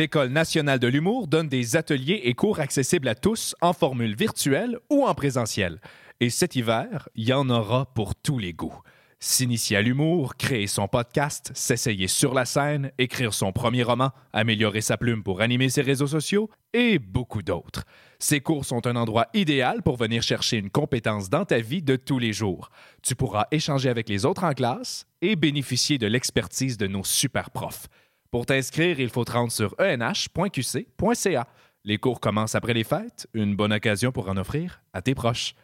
L'École 0.00 0.30
nationale 0.30 0.78
de 0.78 0.88
l'humour 0.88 1.28
donne 1.28 1.50
des 1.50 1.76
ateliers 1.76 2.22
et 2.24 2.32
cours 2.32 2.58
accessibles 2.58 3.06
à 3.06 3.14
tous 3.14 3.54
en 3.60 3.74
formule 3.74 4.16
virtuelle 4.16 4.78
ou 4.88 5.04
en 5.04 5.14
présentiel. 5.14 5.78
Et 6.20 6.30
cet 6.30 6.56
hiver, 6.56 7.10
il 7.16 7.28
y 7.28 7.34
en 7.34 7.50
aura 7.50 7.84
pour 7.84 8.14
tous 8.14 8.38
les 8.38 8.54
goûts. 8.54 8.80
S'initier 9.18 9.76
à 9.76 9.82
l'humour, 9.82 10.36
créer 10.38 10.68
son 10.68 10.88
podcast, 10.88 11.50
s'essayer 11.54 12.08
sur 12.08 12.32
la 12.32 12.46
scène, 12.46 12.92
écrire 12.96 13.34
son 13.34 13.52
premier 13.52 13.82
roman, 13.82 14.08
améliorer 14.32 14.80
sa 14.80 14.96
plume 14.96 15.22
pour 15.22 15.42
animer 15.42 15.68
ses 15.68 15.82
réseaux 15.82 16.06
sociaux 16.06 16.48
et 16.72 16.98
beaucoup 16.98 17.42
d'autres. 17.42 17.84
Ces 18.18 18.40
cours 18.40 18.64
sont 18.64 18.86
un 18.86 18.96
endroit 18.96 19.26
idéal 19.34 19.82
pour 19.82 19.98
venir 19.98 20.22
chercher 20.22 20.56
une 20.56 20.70
compétence 20.70 21.28
dans 21.28 21.44
ta 21.44 21.58
vie 21.58 21.82
de 21.82 21.96
tous 21.96 22.18
les 22.18 22.32
jours. 22.32 22.70
Tu 23.02 23.14
pourras 23.14 23.48
échanger 23.50 23.90
avec 23.90 24.08
les 24.08 24.24
autres 24.24 24.44
en 24.44 24.54
classe 24.54 25.04
et 25.20 25.36
bénéficier 25.36 25.98
de 25.98 26.06
l'expertise 26.06 26.78
de 26.78 26.86
nos 26.86 27.04
super 27.04 27.50
profs. 27.50 27.86
Pour 28.30 28.46
t'inscrire, 28.46 29.00
il 29.00 29.08
faut 29.08 29.24
te 29.24 29.32
rendre 29.32 29.50
sur 29.50 29.74
enh.qc.ca. 29.80 31.46
Les 31.82 31.98
cours 31.98 32.20
commencent 32.20 32.54
après 32.54 32.74
les 32.74 32.84
fêtes, 32.84 33.26
une 33.34 33.56
bonne 33.56 33.72
occasion 33.72 34.12
pour 34.12 34.28
en 34.28 34.36
offrir 34.36 34.82
à 34.92 35.02
tes 35.02 35.16
proches. 35.16 35.54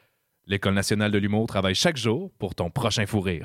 L'École 0.46 0.74
nationale 0.74 1.12
de 1.12 1.18
l'humour 1.18 1.46
travaille 1.46 1.76
chaque 1.76 1.96
jour 1.96 2.32
pour 2.38 2.56
ton 2.56 2.70
prochain 2.70 3.06
fou 3.06 3.20
rire. 3.20 3.44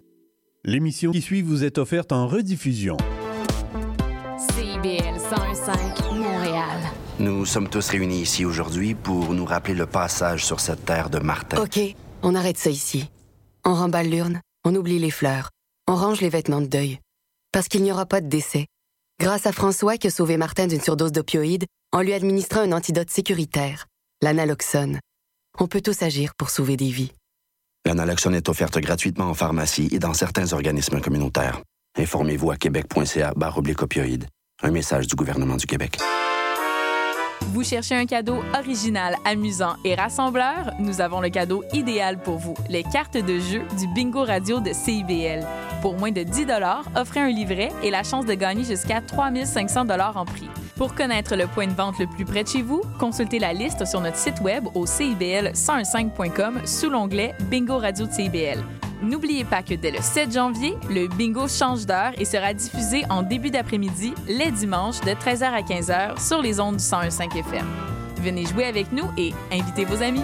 L'émission 0.63 1.11
qui 1.11 1.21
suit 1.21 1.41
vous 1.41 1.63
est 1.63 1.79
offerte 1.79 2.11
en 2.11 2.27
rediffusion. 2.27 2.95
CIBL 4.37 5.17
101.5 5.17 6.13
Montréal. 6.13 6.79
Nous 7.17 7.47
sommes 7.47 7.67
tous 7.67 7.89
réunis 7.89 8.21
ici 8.21 8.45
aujourd'hui 8.45 8.93
pour 8.93 9.33
nous 9.33 9.45
rappeler 9.45 9.73
le 9.73 9.87
passage 9.87 10.45
sur 10.45 10.59
cette 10.59 10.85
terre 10.85 11.09
de 11.09 11.17
Martin. 11.17 11.63
OK, 11.63 11.79
on 12.21 12.35
arrête 12.35 12.59
ça 12.59 12.69
ici. 12.69 13.09
On 13.65 13.73
remballe 13.73 14.11
l'urne, 14.11 14.39
on 14.63 14.75
oublie 14.75 14.99
les 14.99 15.09
fleurs, 15.09 15.49
on 15.87 15.95
range 15.95 16.21
les 16.21 16.29
vêtements 16.29 16.61
de 16.61 16.67
deuil. 16.67 16.99
Parce 17.51 17.67
qu'il 17.67 17.81
n'y 17.81 17.91
aura 17.91 18.05
pas 18.05 18.21
de 18.21 18.27
décès. 18.27 18.67
Grâce 19.19 19.47
à 19.47 19.51
François 19.53 19.97
qui 19.97 20.07
a 20.07 20.11
sauvé 20.11 20.37
Martin 20.37 20.67
d'une 20.67 20.79
surdose 20.79 21.11
d'opioïdes 21.11 21.65
en 21.91 22.01
lui 22.01 22.13
administrant 22.13 22.61
un 22.61 22.71
antidote 22.71 23.09
sécuritaire, 23.09 23.87
l'analoxone. 24.21 24.99
On 25.57 25.65
peut 25.65 25.81
tous 25.81 26.03
agir 26.03 26.35
pour 26.35 26.51
sauver 26.51 26.77
des 26.77 26.91
vies. 26.91 27.13
L'analoxone 27.85 28.35
est 28.35 28.47
offerte 28.47 28.77
gratuitement 28.79 29.25
en 29.25 29.33
pharmacie 29.33 29.89
et 29.91 29.99
dans 29.99 30.13
certains 30.13 30.53
organismes 30.53 31.01
communautaires. 31.01 31.61
Informez-vous 31.97 32.51
à 32.51 32.55
québec.ca 32.55 33.33
opioïdes. 33.81 34.27
Un 34.63 34.71
message 34.71 35.07
du 35.07 35.15
gouvernement 35.15 35.57
du 35.57 35.65
Québec. 35.65 35.97
Vous 37.47 37.63
cherchez 37.63 37.95
un 37.95 38.05
cadeau 38.05 38.37
original, 38.57 39.15
amusant 39.25 39.75
et 39.83 39.95
rassembleur? 39.95 40.71
Nous 40.79 41.01
avons 41.01 41.19
le 41.19 41.29
cadeau 41.29 41.63
idéal 41.73 42.21
pour 42.21 42.37
vous, 42.37 42.53
les 42.69 42.83
cartes 42.83 43.17
de 43.17 43.39
jeu 43.39 43.63
du 43.77 43.87
Bingo 43.93 44.23
Radio 44.23 44.59
de 44.59 44.71
CIBL. 44.71 45.45
Pour 45.81 45.97
moins 45.97 46.11
de 46.11 46.23
10 46.23 46.45
offrez 46.95 47.19
un 47.19 47.29
livret 47.29 47.69
et 47.83 47.89
la 47.89 48.03
chance 48.03 48.25
de 48.25 48.35
gagner 48.35 48.63
jusqu'à 48.63 49.01
3500 49.01 49.85
en 50.15 50.25
prix. 50.25 50.49
Pour 50.81 50.95
connaître 50.95 51.35
le 51.35 51.45
point 51.45 51.67
de 51.67 51.73
vente 51.73 51.99
le 51.99 52.07
plus 52.07 52.25
près 52.25 52.43
de 52.43 52.47
chez 52.47 52.63
vous, 52.63 52.81
consultez 52.97 53.37
la 53.37 53.53
liste 53.53 53.85
sur 53.85 54.01
notre 54.01 54.17
site 54.17 54.41
web 54.41 54.65
au 54.73 54.87
cibl1015.com 54.87 56.65
sous 56.65 56.89
l'onglet 56.89 57.35
Bingo 57.51 57.77
Radio 57.77 58.07
de 58.07 58.11
CIBL. 58.11 58.63
N'oubliez 59.03 59.43
pas 59.43 59.61
que 59.61 59.75
dès 59.75 59.91
le 59.91 60.01
7 60.01 60.33
janvier, 60.33 60.75
le 60.89 61.07
bingo 61.07 61.47
change 61.47 61.85
d'heure 61.85 62.13
et 62.17 62.25
sera 62.25 62.55
diffusé 62.55 63.03
en 63.11 63.21
début 63.21 63.51
d'après-midi, 63.51 64.15
les 64.27 64.49
dimanches, 64.49 65.01
de 65.01 65.11
13h 65.11 65.43
à 65.43 65.61
15h 65.61 66.19
sur 66.19 66.41
les 66.41 66.59
ondes 66.59 66.77
du 66.77 66.83
101.5 66.83 67.37
FM. 67.37 67.67
Venez 68.17 68.47
jouer 68.47 68.65
avec 68.65 68.91
nous 68.91 69.05
et 69.19 69.35
invitez 69.51 69.85
vos 69.85 70.01
amis. 70.01 70.23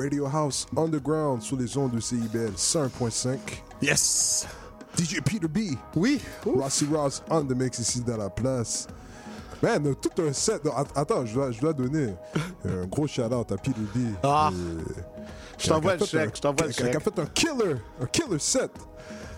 Radio 0.00 0.26
House 0.26 0.66
Underground 0.76 1.42
sur 1.42 1.56
les 1.58 1.76
ondes 1.76 1.92
de 1.92 2.00
CIBL 2.00 2.52
101.5. 2.56 3.38
Yes! 3.82 4.46
DJ 4.96 5.20
Peter 5.24 5.46
B. 5.46 5.76
Oui. 5.94 6.20
Rossi 6.44 6.86
Ross 6.92 7.22
on 7.30 7.44
the 7.44 7.54
mix 7.54 7.78
ici 7.78 8.00
dans 8.00 8.16
la 8.16 8.30
place. 8.30 8.86
Man, 9.62 9.94
tout 9.96 10.22
un 10.22 10.32
set. 10.32 10.64
non, 10.64 10.72
attends, 10.94 11.26
je 11.26 11.34
dois, 11.34 11.50
je 11.52 11.60
dois 11.60 11.72
donner 11.74 12.14
un 12.64 12.86
gros 12.86 13.06
shout-out 13.06 13.52
à 13.52 13.56
Peter 13.58 13.80
B. 13.94 13.98
Ah. 14.22 14.50
Je 15.58 15.68
t'envoie 15.68 15.96
le 15.96 16.06
chèque, 16.06 16.36
je 16.36 16.40
t'envoie 16.40 16.66
le 16.66 16.72
qui 16.72 16.82
a- 16.82 16.86
chèque. 16.92 17.02
fait 17.02 17.18
un 17.18 17.26
killer, 17.26 17.76
un 18.00 18.06
killer 18.06 18.38
set 18.38 18.70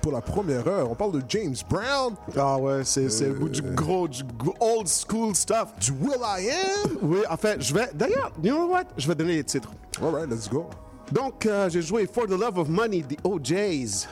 pour 0.03 0.13
la 0.13 0.21
première 0.21 0.67
heure. 0.67 0.91
On 0.91 0.95
parle 0.95 1.13
de 1.13 1.23
James 1.29 1.55
Brown. 1.71 2.15
Ah 2.37 2.59
ouais, 2.59 2.85
c'est 2.85 3.09
c'est 3.09 3.31
du 3.51 3.63
gros, 3.63 4.09
du 4.09 4.23
old 4.61 4.89
school 4.89 5.35
stuff. 5.35 5.69
Du 5.81 5.93
Will 5.93 6.21
I 6.21 6.51
Am? 6.51 6.91
Oui, 7.01 7.21
en 7.31 7.37
fait, 7.37 7.63
je 7.63 7.73
vais. 7.73 7.89
D'ailleurs, 7.95 8.33
you 8.43 8.55
know 8.55 8.67
what? 8.67 8.85
Je 8.99 9.09
vais 9.09 9.15
donner 9.15 9.37
les 9.37 9.45
titres. 9.45 9.71
Alright, 10.03 10.29
let's 10.29 10.49
go. 10.49 10.69
Donc, 11.11 11.47
euh, 11.47 11.69
j'ai 11.71 11.83
joué 11.83 12.09
For 12.13 12.27
the 12.27 12.31
Love 12.31 12.59
of 12.59 12.69
Money, 12.69 13.03
The 13.03 13.19
OJs. 13.25 14.09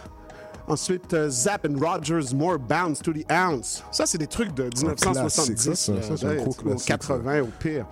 Ensuite, 0.68 1.12
euh, 1.14 1.28
Zapp 1.28 1.66
and 1.66 1.78
Rogers, 1.80 2.32
More 2.34 2.58
Bounce 2.58 3.00
to 3.00 3.12
the 3.12 3.24
Ounce. 3.32 3.82
Ça, 3.90 4.06
c'est 4.06 4.18
des 4.18 4.26
trucs 4.26 4.54
de 4.54 4.64
1970. 4.64 5.34
classique, 5.34 5.58
ça, 5.58 5.74
ça, 5.74 6.02
ça, 6.02 6.16
c'est 6.16 6.36
gros 6.36 6.50
ou 6.50 6.54
classique, 6.54 6.88
80 6.88 7.40
au 7.40 7.48
pire. 7.58 7.86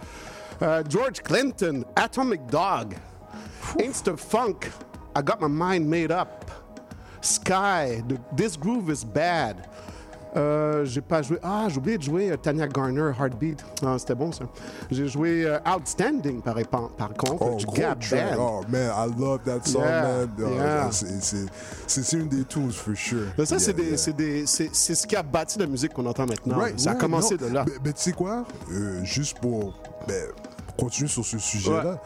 Euh, 0.62 0.82
George 0.88 1.22
Clinton, 1.24 1.84
Atomic 1.96 2.46
Dog. 2.46 2.94
Insta 3.80 4.16
Funk, 4.16 4.70
I 5.16 5.22
Got 5.22 5.36
My 5.40 5.48
Mind 5.48 5.88
Made 5.88 6.12
Up. 6.12 6.28
Sky, 7.20 8.02
This 8.36 8.58
Groove 8.58 8.90
is 8.90 9.04
Bad. 9.04 9.56
Euh, 10.36 10.84
j'ai 10.84 11.00
pas 11.00 11.22
joué. 11.22 11.38
Ah, 11.42 11.66
j'ai 11.68 11.78
oublié 11.78 11.96
de 11.96 12.02
jouer 12.02 12.30
euh, 12.30 12.36
Tanya 12.36 12.68
Garner, 12.68 13.12
Heartbeat. 13.18 13.64
Ah, 13.84 13.96
c'était 13.98 14.14
bon 14.14 14.30
ça. 14.30 14.44
J'ai 14.90 15.08
joué 15.08 15.44
euh, 15.46 15.58
Outstanding 15.66 16.42
par, 16.42 16.54
par, 16.66 17.14
contre, 17.14 17.36
Oh, 17.40 17.56
du 17.56 17.64
Gap. 17.66 17.98
Band. 18.10 18.36
Oh, 18.38 18.60
man, 18.68 18.90
I 18.94 19.18
love 19.18 19.40
that 19.46 19.64
song, 19.64 19.82
Yeah, 19.84 20.02
man. 20.02 20.28
Oh, 20.38 20.50
yeah. 20.54 20.90
c'est- 21.86 22.12
une 22.12 22.28
des 22.28 22.44
tunes, 22.44 22.70
for 22.70 22.94
sure. 22.94 23.28
Mais 23.38 23.46
ça, 23.46 23.58
c'est 23.58 23.76
Yeah, 23.76 23.96
c'est 23.96 24.12
des- 24.14 24.46
c'est- 24.46 24.70
c'est 24.72 24.94
ce 24.94 25.06
qui 25.06 25.16
a 25.16 25.22
bâti 25.22 25.58
la 25.58 25.66
musique 25.66 25.94
qu'on 25.94 26.04
entend 26.06 26.26
maintenant. 26.26 26.58
Right, 26.58 26.78
ça 26.78 26.90
a 26.90 26.94
commencé 26.94 27.36
non. 27.40 27.48
de 27.48 27.54
là. 27.54 27.64
Mais, 27.66 27.72
mais 27.86 27.92
tu 27.94 28.02
sais 28.02 28.12
quoi? 28.12 28.44
Euh, 28.70 29.02
juste 29.04 29.38
pour 29.40 29.78
ben, 30.06 30.26
continuer 30.78 31.08
sur 31.08 31.24
ce 31.24 31.38
sujet-là, 31.38 32.00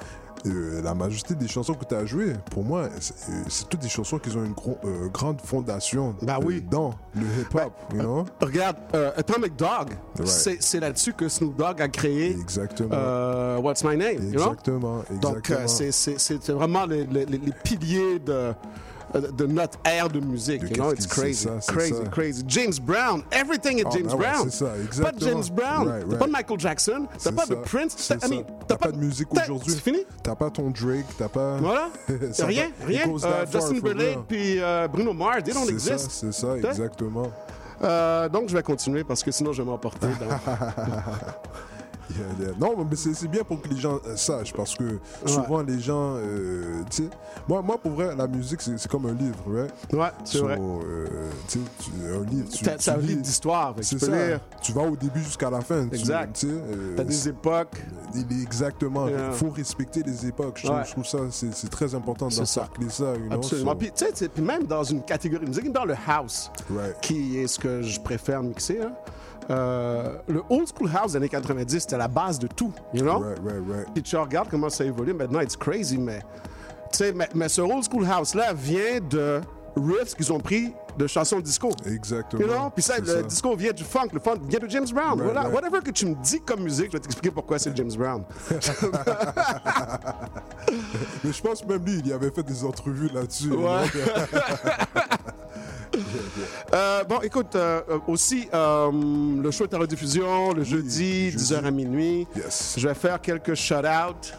euh, 0.46 0.82
la 0.82 0.94
majorité 0.94 1.34
des 1.34 1.48
chansons 1.48 1.74
que 1.74 1.84
tu 1.84 1.94
as 1.94 2.04
jouées, 2.06 2.32
pour 2.50 2.64
moi, 2.64 2.88
c'est 3.00 3.14
euh, 3.30 3.42
c'est 3.48 3.68
toutes 3.68 3.80
des 3.80 3.88
chansons 3.88 4.18
qui 4.18 4.28
ont 4.36 4.44
une 4.44 4.54
euh, 4.84 5.08
grande 5.08 5.40
fondation 5.40 6.14
Bah 6.22 6.38
oui. 6.42 6.60
dans 6.70 6.94
le 7.14 7.22
hip-hop, 7.40 7.72
you 7.94 8.00
know? 8.00 8.24
Regarde, 8.40 8.76
Atomic 9.16 9.56
Dog, 9.56 9.90
c'est 10.24 10.80
là-dessus 10.80 11.12
que 11.12 11.28
Snoop 11.28 11.56
Dogg 11.56 11.80
a 11.80 11.88
créé 11.88 12.30
Exactement. 12.32 13.58
What's 13.60 13.84
My 13.84 13.96
Name. 13.96 14.24
you 14.24 14.32
know? 14.32 14.42
Exactement, 14.52 15.02
Donc, 15.20 15.52
c'est- 15.66 16.52
vraiment 16.52 16.86
les- 16.86 17.06
les- 17.06 17.26
les 17.26 17.52
piliers 17.64 18.18
de, 18.18 18.52
de 19.14 19.46
notre 19.46 19.78
ère 19.84 20.08
de 20.08 20.20
musique. 20.20 20.62
you 20.62 20.68
know? 20.76 20.92
It's 20.92 21.06
crazy, 21.06 21.48
crazy, 21.66 21.94
crazy. 22.10 22.42
James 22.46 22.78
Brown, 22.80 23.22
everything 23.30 23.78
est 23.78 23.84
Ah, 23.86 23.90
James 23.92 24.06
ben 24.06 24.14
ouais, 24.14 24.26
Brown. 24.30 24.50
c'est 24.50 24.64
ça, 24.64 25.02
Pas 25.02 25.12
de. 25.12 25.20
James 25.20 25.44
Brown, 25.52 25.92
t'as 26.10 26.16
pas 26.16 26.26
de 26.26 26.30
Michael 26.32 26.60
Jackson, 26.60 27.06
t'as 27.22 27.32
pas 27.32 27.46
de 27.46 27.54
Prince, 27.56 28.12
t'as 28.66 28.76
pas 28.76 28.90
de 28.92 28.96
musique 28.98 29.28
aujourd'hui. 29.32 29.72
C'est 29.74 29.80
fini? 29.82 29.98
T'as 30.22 30.34
pas 30.34 30.50
ton 30.50 30.70
Drake, 30.70 31.06
t'as 31.18 31.28
pas. 31.28 31.56
Voilà. 31.58 31.88
Rien, 32.46 32.70
rien. 32.86 33.02
Euh, 33.08 33.46
Justin 33.50 33.74
Timberlake 33.74 34.18
puis 34.28 34.60
euh, 34.60 34.88
Bruno 34.88 35.12
Mars, 35.12 35.42
they 35.44 35.52
don't 35.54 35.64
C'est 35.66 35.78
ça, 35.78 35.92
exist. 35.94 36.10
c'est 36.10 36.32
ça, 36.32 36.56
exactement. 36.56 37.30
Euh, 37.82 38.28
donc, 38.28 38.48
je 38.48 38.56
vais 38.56 38.62
continuer 38.62 39.02
parce 39.04 39.22
que 39.22 39.30
sinon, 39.32 39.52
je 39.52 39.62
vais 39.62 39.68
m'emporter. 39.68 40.06
Non, 42.58 42.76
mais 42.88 42.96
c'est 42.96 43.28
bien 43.28 43.42
pour 43.42 43.60
que 43.60 43.68
les 43.68 43.76
gens 43.80 43.98
euh, 44.06 44.16
sachent 44.16 44.52
parce 44.52 44.74
que 44.74 44.98
souvent 45.26 45.62
les 45.62 45.80
gens, 45.80 46.16
euh, 46.16 46.82
tu 46.90 47.04
sais, 47.04 47.08
moi, 47.48 47.62
moi 47.62 47.78
pour 47.78 47.92
vrai, 47.92 48.14
la 48.16 48.26
musique 48.26 48.60
c'est 48.60 48.88
comme 48.88 49.06
un 49.06 49.14
livre, 49.14 49.36
right? 49.48 49.72
Ouais, 49.92 50.08
c'est 50.24 50.38
So, 50.38 50.44
vrai. 50.44 50.58
euh, 50.60 51.30
tu 51.48 51.58
sais, 51.58 52.14
un 52.14 52.24
livre, 52.24 52.48
tu, 52.50 52.90
un 52.90 52.96
livre 52.98 53.22
d'histoire. 53.22 53.74
C'est 53.80 53.98
ça. 53.98 54.06
lire. 54.28 54.40
Tu 54.62 54.72
vas 54.72 54.82
au 54.82 54.96
début 54.96 55.20
jusqu'à 55.22 55.50
la 55.50 55.60
fin. 55.60 55.84
Exact. 55.92 56.36
Tu 56.36 56.46
euh, 56.48 56.94
T'as 56.96 57.04
des 57.04 57.28
époques. 57.28 57.82
il 58.14 58.20
est- 58.20 58.42
Exactement. 58.42 59.06
Il 59.08 59.12
Yeah. 59.12 59.32
faut 59.32 59.50
respecter 59.50 60.02
les 60.02 60.26
époques. 60.26 60.58
Je 60.58 60.66
trouve, 60.66 60.76
Ouais. 60.78 60.84
je 60.86 60.90
trouve 60.92 61.06
ça, 61.06 61.18
c'est 61.30 61.68
très 61.70 61.94
important 61.94 62.28
ça. 62.30 62.40
d'encercler 62.40 62.88
ça. 62.90 63.14
you 63.14 63.26
know, 63.28 63.36
Absolument. 63.36 63.70
so- 63.72 63.76
Puis, 63.76 63.90
tu 63.94 64.04
sais, 64.14 64.30
même 64.40 64.64
dans 64.64 64.82
une 64.84 65.02
catégorie 65.02 65.44
de 65.44 65.48
musique, 65.50 65.72
dans 65.72 65.84
le 65.84 65.94
house, 66.06 66.50
Right. 66.70 66.96
qui 67.00 67.38
est 67.38 67.46
ce 67.46 67.58
que 67.58 67.82
je 67.82 68.00
préfère 68.00 68.42
mixer, 68.42 68.80
hein, 68.82 68.92
euh, 69.50 70.16
le 70.28 70.42
old 70.48 70.68
school 70.68 70.90
house 70.94 71.12
des 71.12 71.16
années 71.16 71.28
90, 71.28 71.80
c'était 71.80 71.98
la 71.98 72.08
base 72.08 72.38
de 72.38 72.46
tout, 72.46 72.72
you 72.94 73.02
know? 73.02 73.18
Right, 73.18 73.38
right, 73.44 73.62
right. 73.68 73.86
Puis 73.92 74.02
tu 74.02 74.16
regardes 74.16 74.48
comment 74.48 74.70
ça 74.70 74.84
évolue, 74.84 75.14
maintenant, 75.14 75.40
it's 75.40 75.56
crazy, 75.56 75.98
mais... 75.98 76.20
Tu 76.92 76.98
sais, 76.98 77.12
mais, 77.12 77.28
mais 77.34 77.48
ce 77.48 77.60
old 77.60 77.84
school 77.84 78.06
house-là 78.06 78.52
vient 78.52 79.00
de 79.08 79.40
riffs 79.76 80.14
qu'ils 80.14 80.32
ont 80.32 80.40
pris 80.40 80.72
de 80.98 81.06
chansons 81.06 81.40
disco. 81.40 81.70
Exactement. 81.86 82.42
You 82.42 82.48
know? 82.48 82.70
Puis 82.70 82.82
ça, 82.82 82.98
le 82.98 83.06
ça. 83.06 83.22
disco 83.22 83.56
vient 83.56 83.72
du 83.72 83.84
funk, 83.84 84.08
le 84.12 84.20
funk 84.20 84.40
vient 84.46 84.58
de 84.58 84.68
James 84.68 84.88
Brown. 84.92 85.18
Right, 85.18 85.24
voilà. 85.24 85.40
right. 85.42 85.54
Whatever 85.54 85.80
que 85.80 85.90
tu 85.90 86.04
me 86.06 86.14
dis 86.16 86.40
comme 86.40 86.62
musique, 86.62 86.88
je 86.88 86.92
vais 86.92 87.00
t'expliquer 87.00 87.30
pourquoi 87.30 87.58
c'est 87.58 87.74
James 87.76 87.92
Brown. 87.96 88.24
Mais 91.24 91.32
je 91.32 91.42
pense 91.42 91.66
même 91.66 91.84
lui, 91.84 91.98
il 92.00 92.08
y 92.08 92.12
avait 92.12 92.30
fait 92.30 92.42
des 92.42 92.64
entrevues 92.64 93.08
là-dessus. 93.12 93.52
Ouais. 93.52 93.84
Euh, 96.72 97.04
bon, 97.04 97.20
écoute, 97.22 97.54
euh, 97.54 97.82
aussi, 98.06 98.48
euh, 98.54 98.90
le 99.42 99.50
show 99.50 99.64
est 99.64 99.74
en 99.74 99.78
rediffusion 99.78 100.52
le 100.52 100.64
jeudi, 100.64 101.30
10h 101.30 101.64
à 101.64 101.70
minuit. 101.70 102.26
Je 102.76 102.88
vais 102.88 102.94
faire 102.94 103.20
quelques 103.20 103.54
shout-outs. 103.54 104.32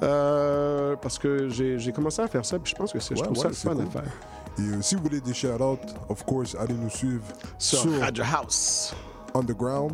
parce 0.00 1.18
que 1.18 1.48
j'ai 1.48 1.92
commencé 1.92 2.22
à 2.22 2.28
faire 2.28 2.44
ça, 2.44 2.58
puis 2.58 2.72
je 2.72 2.76
pense 2.76 2.92
que 2.92 3.00
c'est 3.00 3.14
Ouais, 3.20 3.28
ouais, 3.28 3.36
ça 3.36 3.50
fun 3.50 3.74
cool. 3.74 3.84
à 3.86 3.90
faire. 3.90 4.12
Et 4.58 4.82
si 4.82 4.94
vous 4.94 5.02
voulez 5.02 5.20
des 5.20 5.34
shout-outs, 5.34 5.78
of 6.08 6.24
course, 6.24 6.56
allez 6.58 6.74
nous 6.74 6.90
suivre 6.90 7.24
Sur 7.58 8.00
Radio 8.00 8.24
House. 8.24 8.94
Underground, 9.34 9.92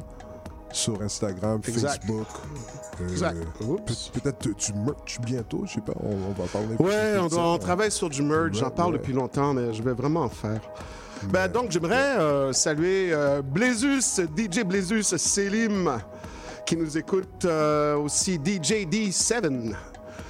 sur 0.72 1.00
Instagram, 1.02 1.60
Exact. 1.66 2.02
Facebook. 2.02 2.26
Euh, 3.00 3.08
Exact. 3.08 3.36
peut- 3.58 4.20
Peut-être 4.20 4.38
tu- 4.38 4.54
tu 4.54 4.72
merch 4.74 5.20
bientôt, 5.20 5.62
je 5.66 5.74
sais 5.74 5.80
pas, 5.80 5.94
on, 6.02 6.10
on 6.10 6.32
va 6.32 6.48
parler. 6.48 6.76
Ouais, 6.78 7.18
on, 7.36 7.58
travaille 7.58 7.90
sur 7.90 8.08
du 8.10 8.22
merge. 8.22 8.58
J'en 8.58 8.70
parle 8.70 8.92
ouais. 8.92 8.98
depuis 8.98 9.12
longtemps, 9.12 9.54
mais 9.54 9.72
je 9.72 9.82
vais 9.82 9.92
vraiment 9.94 10.22
en 10.22 10.28
faire. 10.28 10.60
Ben, 11.24 11.48
donc, 11.48 11.70
j'aimerais 11.70 12.18
euh, 12.18 12.52
saluer 12.52 13.12
euh, 13.12 13.40
DJ 13.42 14.64
Blézus 14.64 15.16
Selim, 15.16 15.98
qui 16.66 16.76
nous 16.76 16.98
écoute 16.98 17.44
euh, 17.44 17.96
aussi 17.96 18.34
DJ 18.34 18.86
D7, 18.86 19.72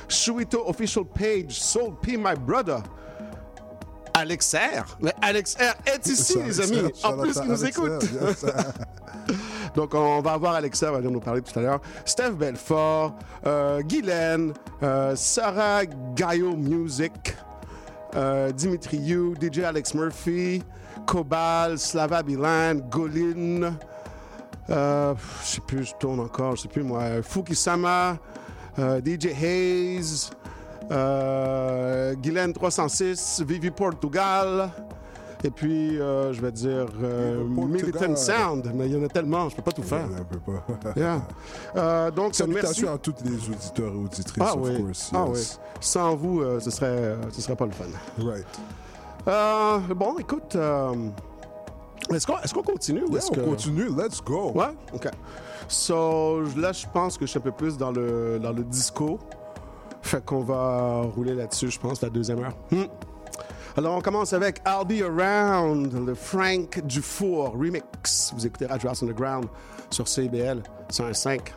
Shuito 0.09 0.63
Official 0.69 1.05
Page, 1.05 1.51
Soul 1.61 1.95
P 2.01 2.17
My 2.17 2.35
Brother, 2.39 2.83
Alex 4.17 4.55
R. 4.55 4.97
Mais 5.01 5.13
Alex 5.21 5.57
R 5.57 5.75
est 5.87 6.07
ici, 6.07 6.39
les 6.43 6.61
amis. 6.61 6.91
En 7.05 7.19
plus, 7.19 7.37
il 7.37 7.49
nous 7.49 7.63
Alex 7.63 7.79
R, 7.79 7.83
écoute. 7.83 8.11
Donc, 9.75 9.95
on 9.95 10.23
va 10.23 10.33
avoir 10.33 10.55
Alexa, 10.55 10.91
va 10.91 10.99
venir 10.99 11.11
nous 11.11 11.21
parler 11.21 11.43
tout 11.43 11.59
à 11.59 11.63
l'heure. 11.63 11.81
Steph 12.07 12.31
Belfort, 12.31 13.15
euh, 13.47 13.83
Guylaine, 13.83 14.55
euh, 14.83 15.15
Sarah 15.17 15.85
Gaio 16.15 16.57
Music, 16.57 17.13
euh, 18.15 18.53
Dimitri 18.53 18.97
You, 18.97 19.35
DJ 19.39 19.61
Alex 19.61 19.93
Murphy, 19.93 20.63
Cobal, 21.07 21.79
Slava 21.79 22.23
Bilan, 22.23 22.77
Golin. 22.91 23.75
Euh, 24.71 25.15
je 25.43 25.47
sais 25.47 25.61
plus, 25.61 25.85
je 25.85 25.95
tourne 26.01 26.21
encore, 26.21 26.57
je 26.57 26.63
sais 26.63 26.69
plus 26.69 26.83
moi. 26.83 27.23
Fukisama, 27.23 28.17
euh, 28.79 29.01
DJ 29.05 29.27
Hayes, 29.27 30.31
euh, 30.91 32.15
Guylaine 32.15 32.53
306, 32.53 33.43
Vivi 33.47 33.71
Portugal. 33.71 34.71
Et 35.45 35.51
puis, 35.51 36.01
euh, 36.01 36.33
je 36.33 36.41
vais 36.41 36.51
dire 36.51 36.87
euh, 37.03 37.45
Militant 37.45 38.17
Sound, 38.17 38.71
mais 38.75 38.87
il 38.87 38.95
y 38.95 39.01
en 39.01 39.05
a 39.05 39.09
tellement, 39.09 39.49
je 39.49 39.57
peux 39.57 39.63
pas 39.63 39.71
tout 39.73 39.83
faire. 39.83 40.09
Yeah. 40.97 41.21
Euh, 41.77 42.11
donc, 42.11 42.29
merci. 42.29 42.43
Salutations 42.43 42.95
à 42.95 42.99
tous 42.99 43.15
les 43.25 43.37
auditeurs 43.51 43.93
et 43.93 43.97
auditrices, 43.97 44.43
Ah 44.45 44.55
of 44.55 44.61
oui, 44.63 44.83
course. 44.83 45.11
ah 45.15 45.27
yes. 45.29 45.61
oui. 45.63 45.71
Sans 45.81 46.17
vous, 46.17 46.41
euh, 46.41 46.59
ce 46.59 46.71
serait, 46.71 46.87
euh, 46.87 47.17
ce 47.31 47.43
serait 47.43 47.55
pas 47.55 47.67
le 47.67 47.73
fun. 47.73 47.85
Right. 48.19 48.47
Bon, 49.95 50.19
écoute, 50.19 50.57
est-ce 52.13 52.27
qu'on 52.27 52.39
est-ce 52.39 52.55
qu'on 52.55 52.63
continue 52.63 53.03
ou 53.03 53.09
Yeah, 53.11 53.19
est-ce 53.19 53.31
on 53.33 53.35
que... 53.35 53.41
continue, 53.41 53.89
let's 53.97 54.23
go. 54.25 54.53
Ouais, 54.55 54.75
ok. 54.95 55.09
So, 55.69 56.43
là, 56.57 56.73
je 56.73 56.87
pense 56.93 57.19
que 57.19 57.27
je 57.27 57.31
suis 57.31 57.39
un 57.39 57.43
peu 57.43 57.53
plus 57.53 57.77
dans 57.77 57.91
le, 57.93 58.39
dans 58.41 58.53
le 58.53 58.63
disco. 58.65 59.19
Fait 60.07 60.25
qu'on 60.25 60.45
va 60.45 61.03
rouler 61.03 61.35
là-dessus, 61.35 61.69
je 61.69 61.81
pense, 61.81 62.01
la 62.01 62.09
deuxième 62.09 62.39
heure. 62.39 62.57
Hmm. 62.71 62.85
Alors, 63.77 63.97
on 63.97 64.01
commence 64.01 64.33
avec 64.33 64.63
I'll 64.65 64.87
Be 64.87 65.03
Around, 65.03 66.07
le 66.07 66.15
Frank 66.15 66.81
Dufour 66.85 67.57
remix. 67.59 68.33
Vous 68.33 68.47
écoutez 68.47 68.67
Radio 68.67 68.89
House 68.89 69.03
Underground 69.03 69.47
sur 69.91 70.07
CBL 70.07 70.63
105. 70.91 71.53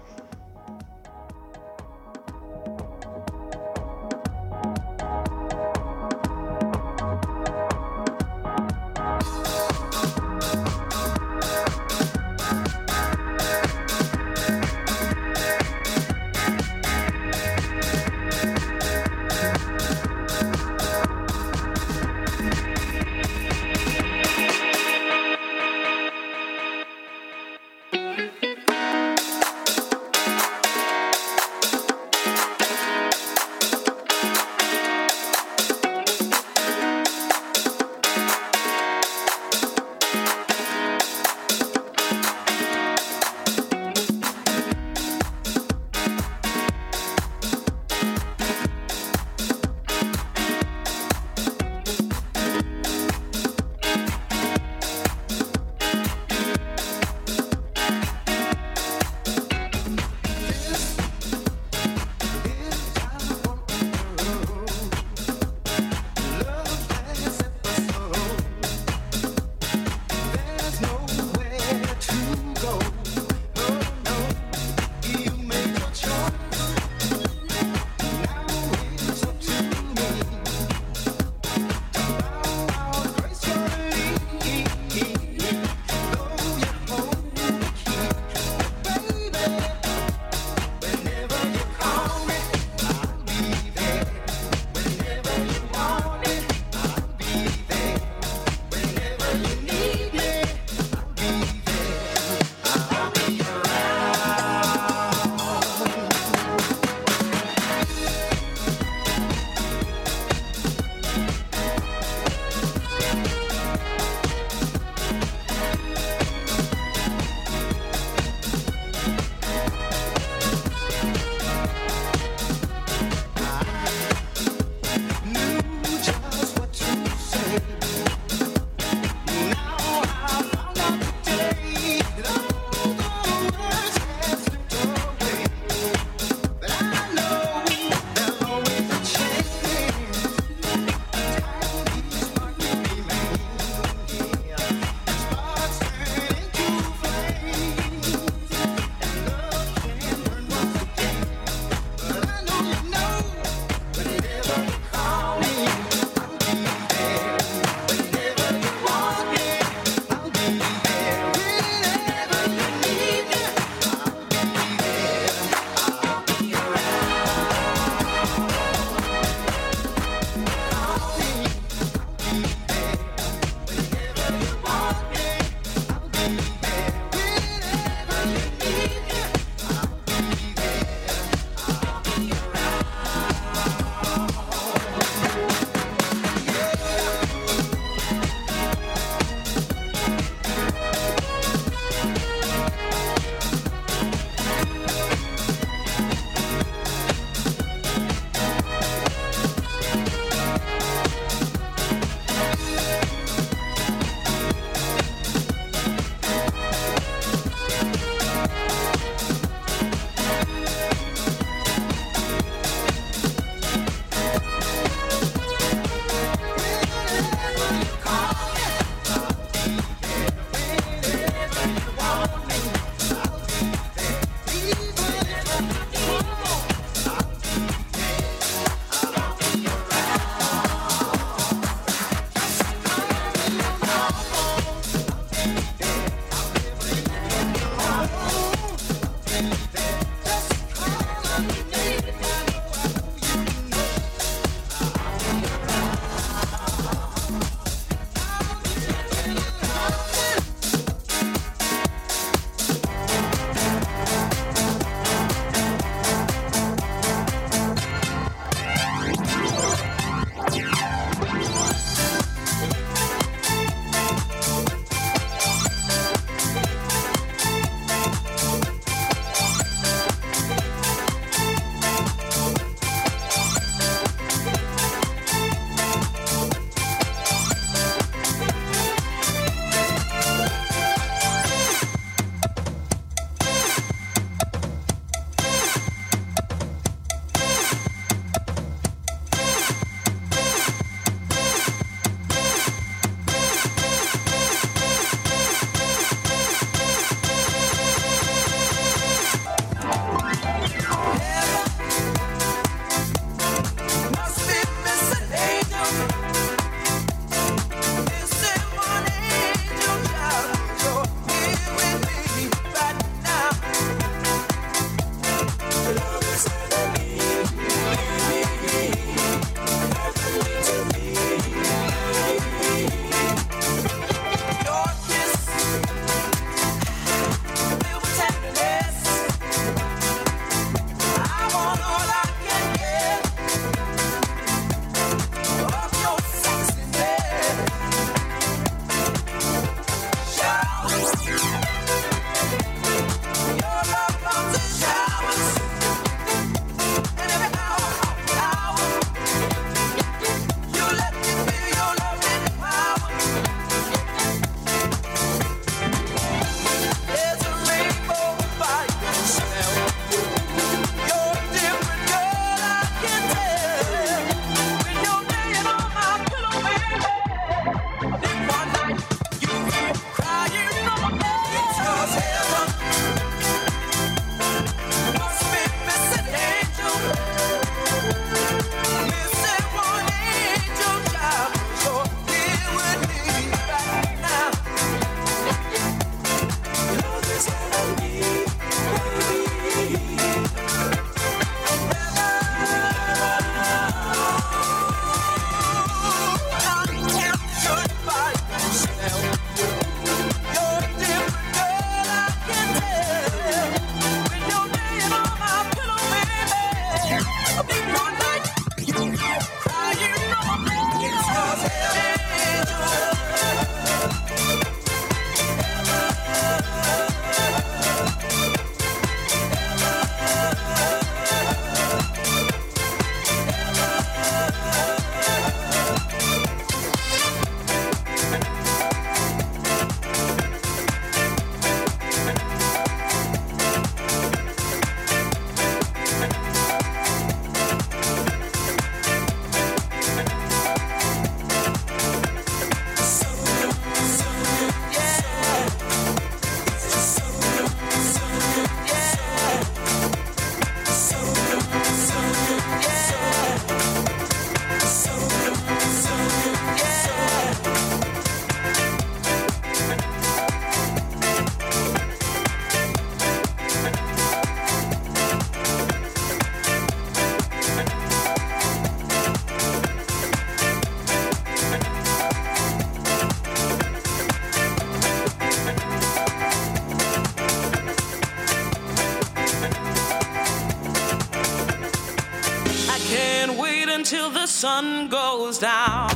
can't 483.09 483.57
wait 483.57 483.89
until 483.89 484.29
the 484.29 484.45
sun 484.45 485.09
goes 485.09 485.57
down. 485.57 486.11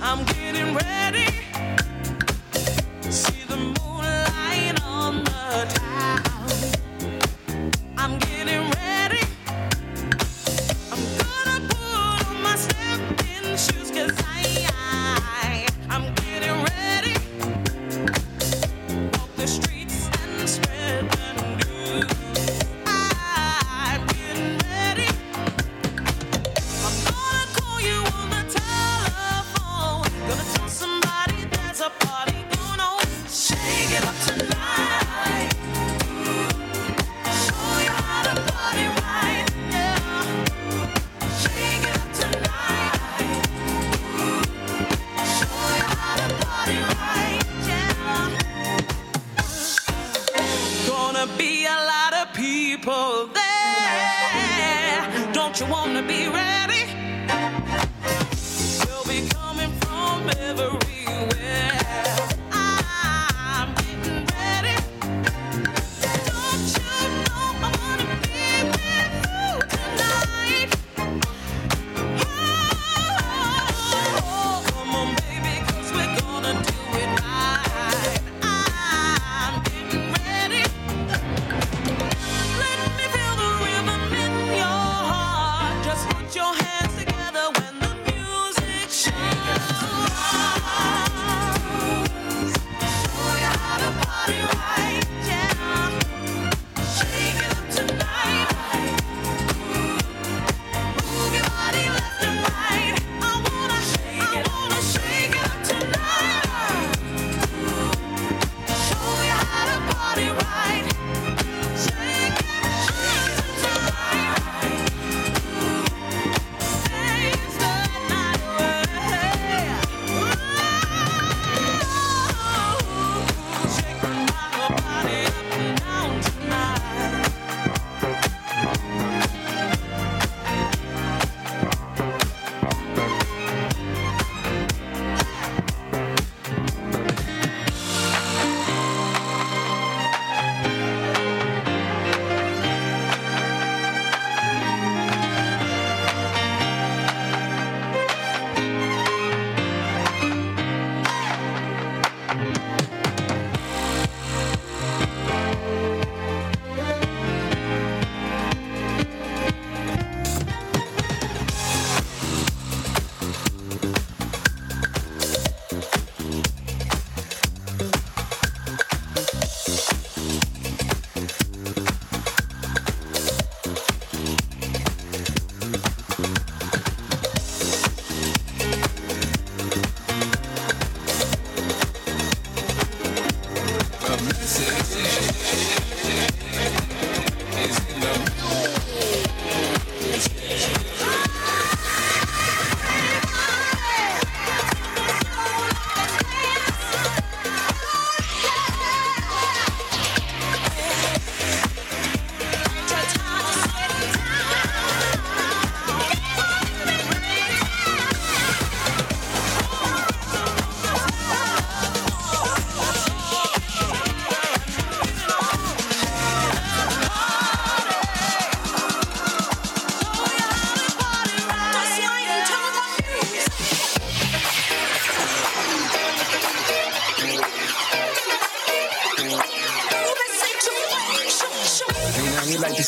I'm 0.00 0.24
getting 0.24 0.74
ready. 0.74 1.49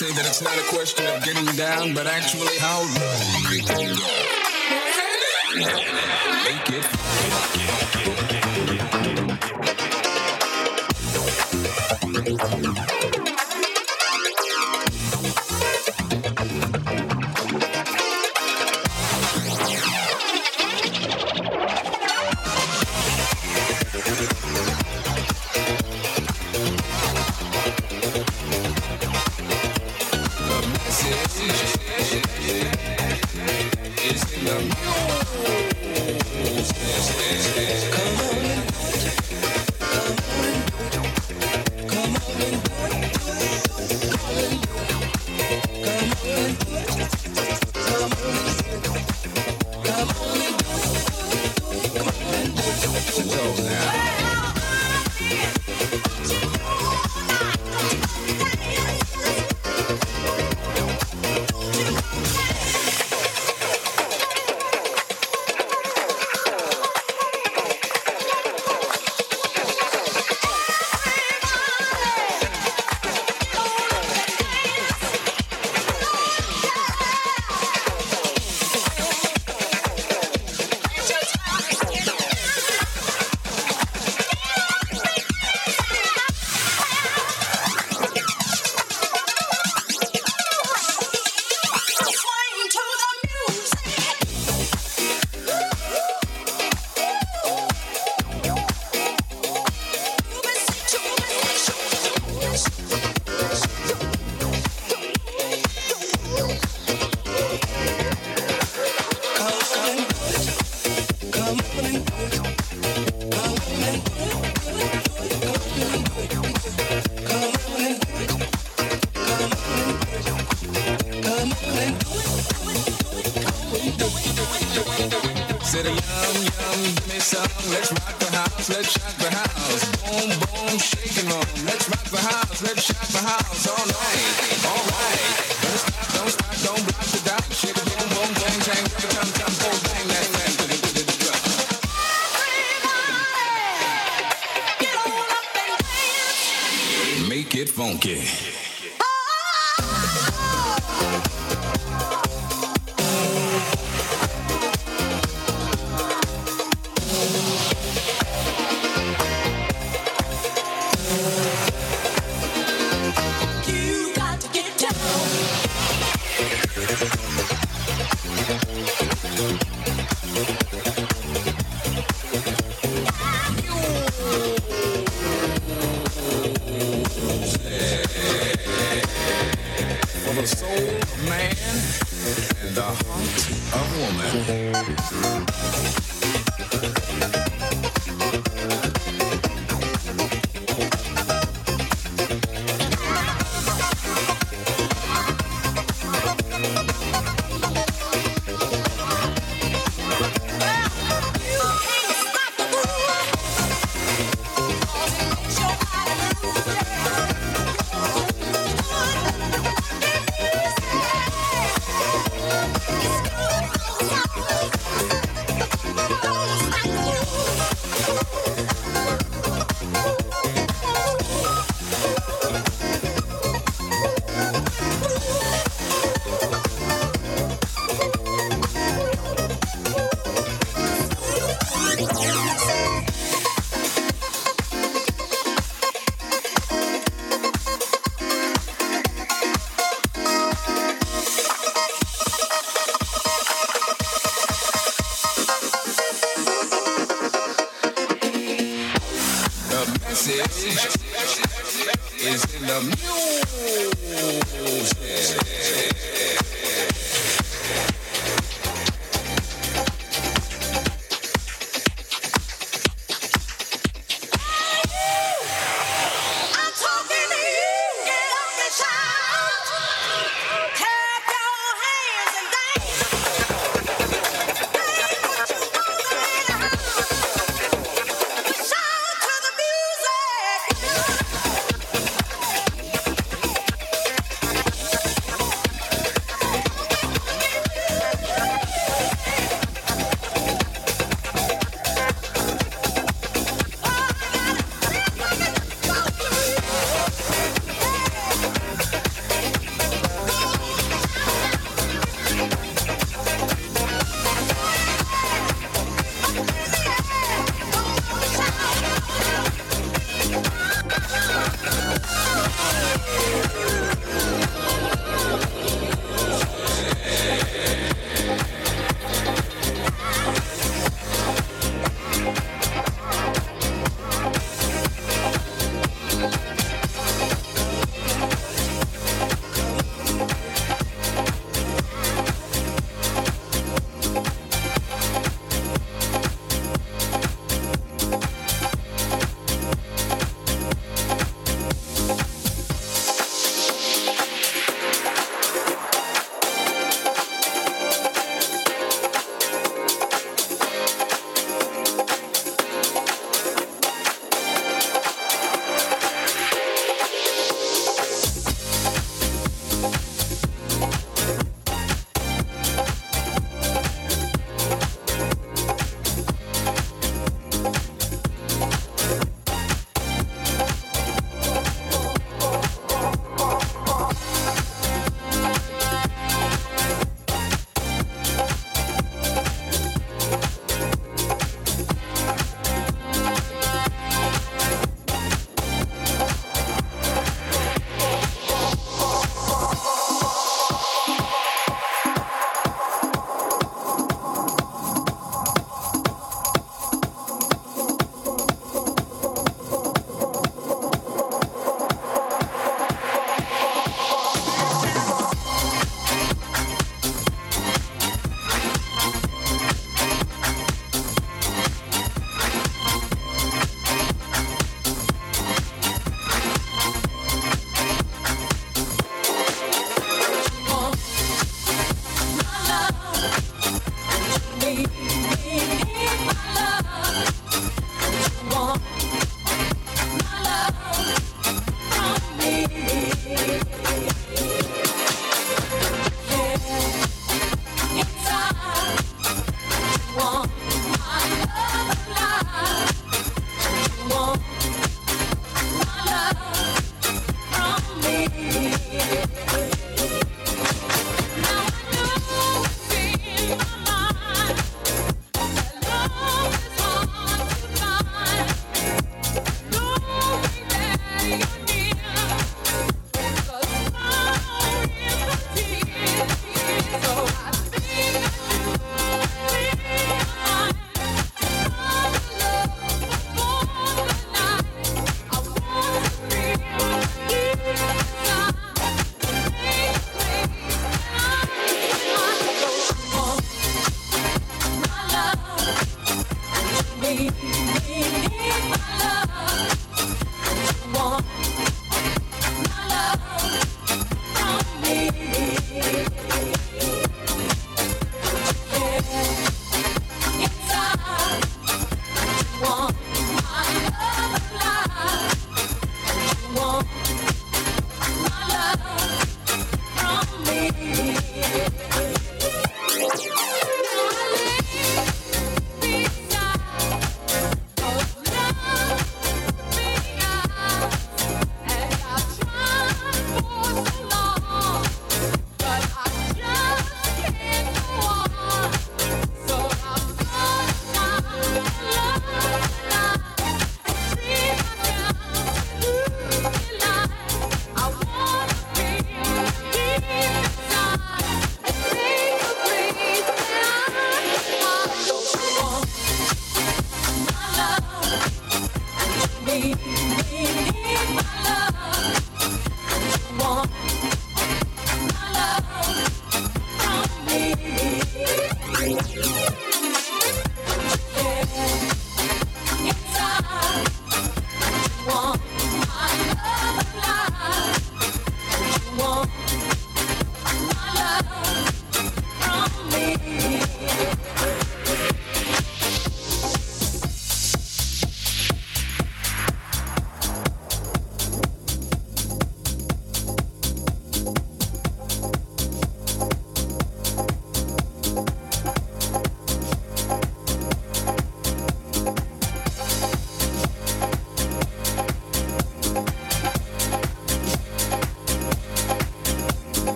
say 0.00 0.10
that 0.14 0.26
it's 0.26 0.40
not 0.40 0.56
a 0.56 0.62
question 0.74 1.04
of 1.08 1.22
getting 1.22 1.44
down, 1.56 1.92
but 1.92 2.06
actually 2.06 2.56
how 2.58 2.80
low 2.80 3.20
you 3.50 3.62
can 3.62 3.94
go. 3.94 4.08
Make 6.46 6.70
it. 6.78 8.19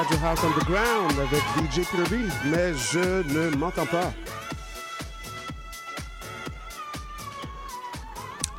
Radio 0.00 0.16
House 0.24 0.40
Underground 0.44 1.12
avec 1.18 1.42
DJ 1.70 1.84
mais 2.46 2.72
je 2.74 3.22
ne 3.34 3.54
m'entends 3.56 3.84
pas. 3.84 4.12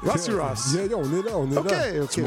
Rossy 0.03 0.31
Ross. 0.33 0.73
Yeah, 0.73 0.85
yeah, 0.85 0.97
on 0.97 1.03
est 1.03 1.23
là, 1.23 1.31
on 1.35 1.51
est 1.51 1.55
là. 1.55 2.03
ok, 2.03 2.09
Tu? 2.11 2.23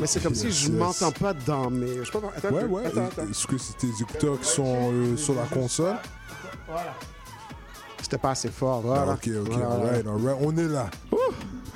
Mais 0.00 0.06
c'est 0.08 0.20
comme 0.20 0.34
si 0.34 0.50
je 0.50 0.68
yes. 0.68 0.70
m'entends 0.78 1.12
pas 1.12 1.32
dans 1.32 1.70
mes. 1.70 1.98
Je 2.04 2.10
sais 2.10 2.18
pas. 2.20 2.28
Attends, 2.36 2.48
un 2.48 2.52
Ouais, 2.52 2.60
peu. 2.62 2.66
ouais. 2.68 2.86
Attends, 2.86 3.04
attends. 3.06 3.30
Est-ce 3.30 3.46
que 3.46 3.56
c'est 3.58 3.76
tes 3.76 3.90
écouteurs 4.00 4.40
qui 4.40 4.48
sont 4.48 4.90
euh, 4.92 5.16
sur 5.16 5.34
la 5.34 5.42
console? 5.44 5.96
C'était 8.02 8.18
pas 8.18 8.30
assez 8.30 8.50
fort. 8.50 8.80
Voilà. 8.80 9.12
Ok, 9.12 9.28
ok, 9.28 9.48
Voilà, 9.48 9.66
voilà. 9.66 9.88
alright, 9.90 10.06
alright. 10.06 10.36
On 10.40 10.56
est 10.56 10.68
là. 10.68 10.90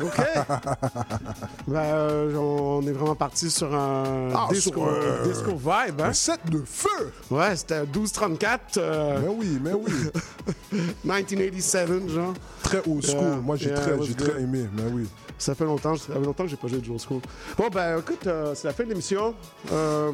OK. 0.03 0.17
ben, 1.67 1.77
euh, 1.81 2.35
on 2.37 2.83
est 2.87 2.93
vraiment 2.93 3.15
parti 3.15 3.51
sur 3.51 3.75
un 3.75 4.31
Ah, 4.35 4.49
disco, 4.51 4.73
sur, 4.73 4.87
euh, 4.89 5.25
disco 5.25 5.51
vibe. 5.53 6.01
Hein? 6.01 6.09
Un 6.09 6.13
set 6.13 6.41
de 6.49 6.63
feu! 6.65 7.13
Ouais, 7.31 7.57
c'était 7.57 7.81
1234. 7.81 8.79
Euh, 8.79 9.19
Mais 9.23 9.29
oui, 9.29 9.59
mais 9.63 9.73
oui. 9.73 9.93
1987, 11.05 12.09
genre. 12.09 12.35
Très 12.63 12.79
old 12.87 13.05
school. 13.05 13.41
Moi, 13.43 13.57
j'ai 13.57 13.73
très, 13.75 14.01
j'ai 14.03 14.15
très 14.15 14.41
aimé. 14.41 14.69
Mais 14.75 14.83
oui. 14.93 15.09
Ça 15.39 15.55
fait 15.55 15.65
longtemps, 15.65 15.97
ça 15.97 16.13
fait 16.13 16.21
longtemps 16.21 16.45
que 16.45 16.51
j'ai 16.51 16.57
pas 16.57 16.69
joué 16.69 16.79
de 16.81 16.91
old 16.91 17.01
school. 17.01 17.21
Bon, 17.57 17.69
ben, 17.73 17.99
écoute, 17.99 18.29
c'est 18.55 18.65
la 18.69 18.73
fin 18.75 18.85
de 18.85 18.89
l'émission. 18.91 19.35
Euh, 19.73 20.13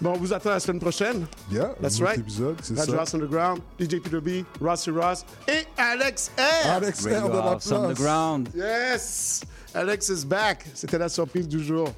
bon, 0.00 0.12
on 0.12 0.18
vous 0.18 0.32
attend 0.32 0.50
la 0.50 0.60
semaine 0.60 0.80
prochaine. 0.80 1.26
Yeah, 1.50 1.74
That's 1.80 2.00
right. 2.00 2.18
épisode, 2.18 2.56
c'est 2.62 2.78
Radio 2.78 2.94
ça. 2.94 3.00
House 3.00 3.14
Underground, 3.14 3.60
DJ 3.78 4.00
Peter 4.00 4.20
B, 4.20 4.44
Rossi 4.60 4.90
Ross 4.90 5.24
et 5.48 5.66
Alex 5.76 6.30
R. 6.38 6.70
Alex 6.70 7.00
R 7.04 7.28
de 7.28 7.36
la 7.36 7.42
place. 7.42 7.72
Underground. 7.72 8.48
Yes! 8.54 9.42
Alex 9.74 10.08
is 10.08 10.24
back. 10.24 10.66
C'était 10.74 10.98
la 10.98 11.08
surprise 11.08 11.46
du 11.46 11.62
jour. 11.62 11.92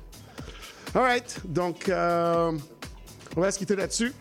All 0.95 1.03
right. 1.03 1.41
Donc, 1.45 1.89
euh, 1.89 2.53
on 3.37 3.41
va 3.41 3.51
se 3.51 3.59
quitter 3.59 3.77
là-dessus. 3.77 4.13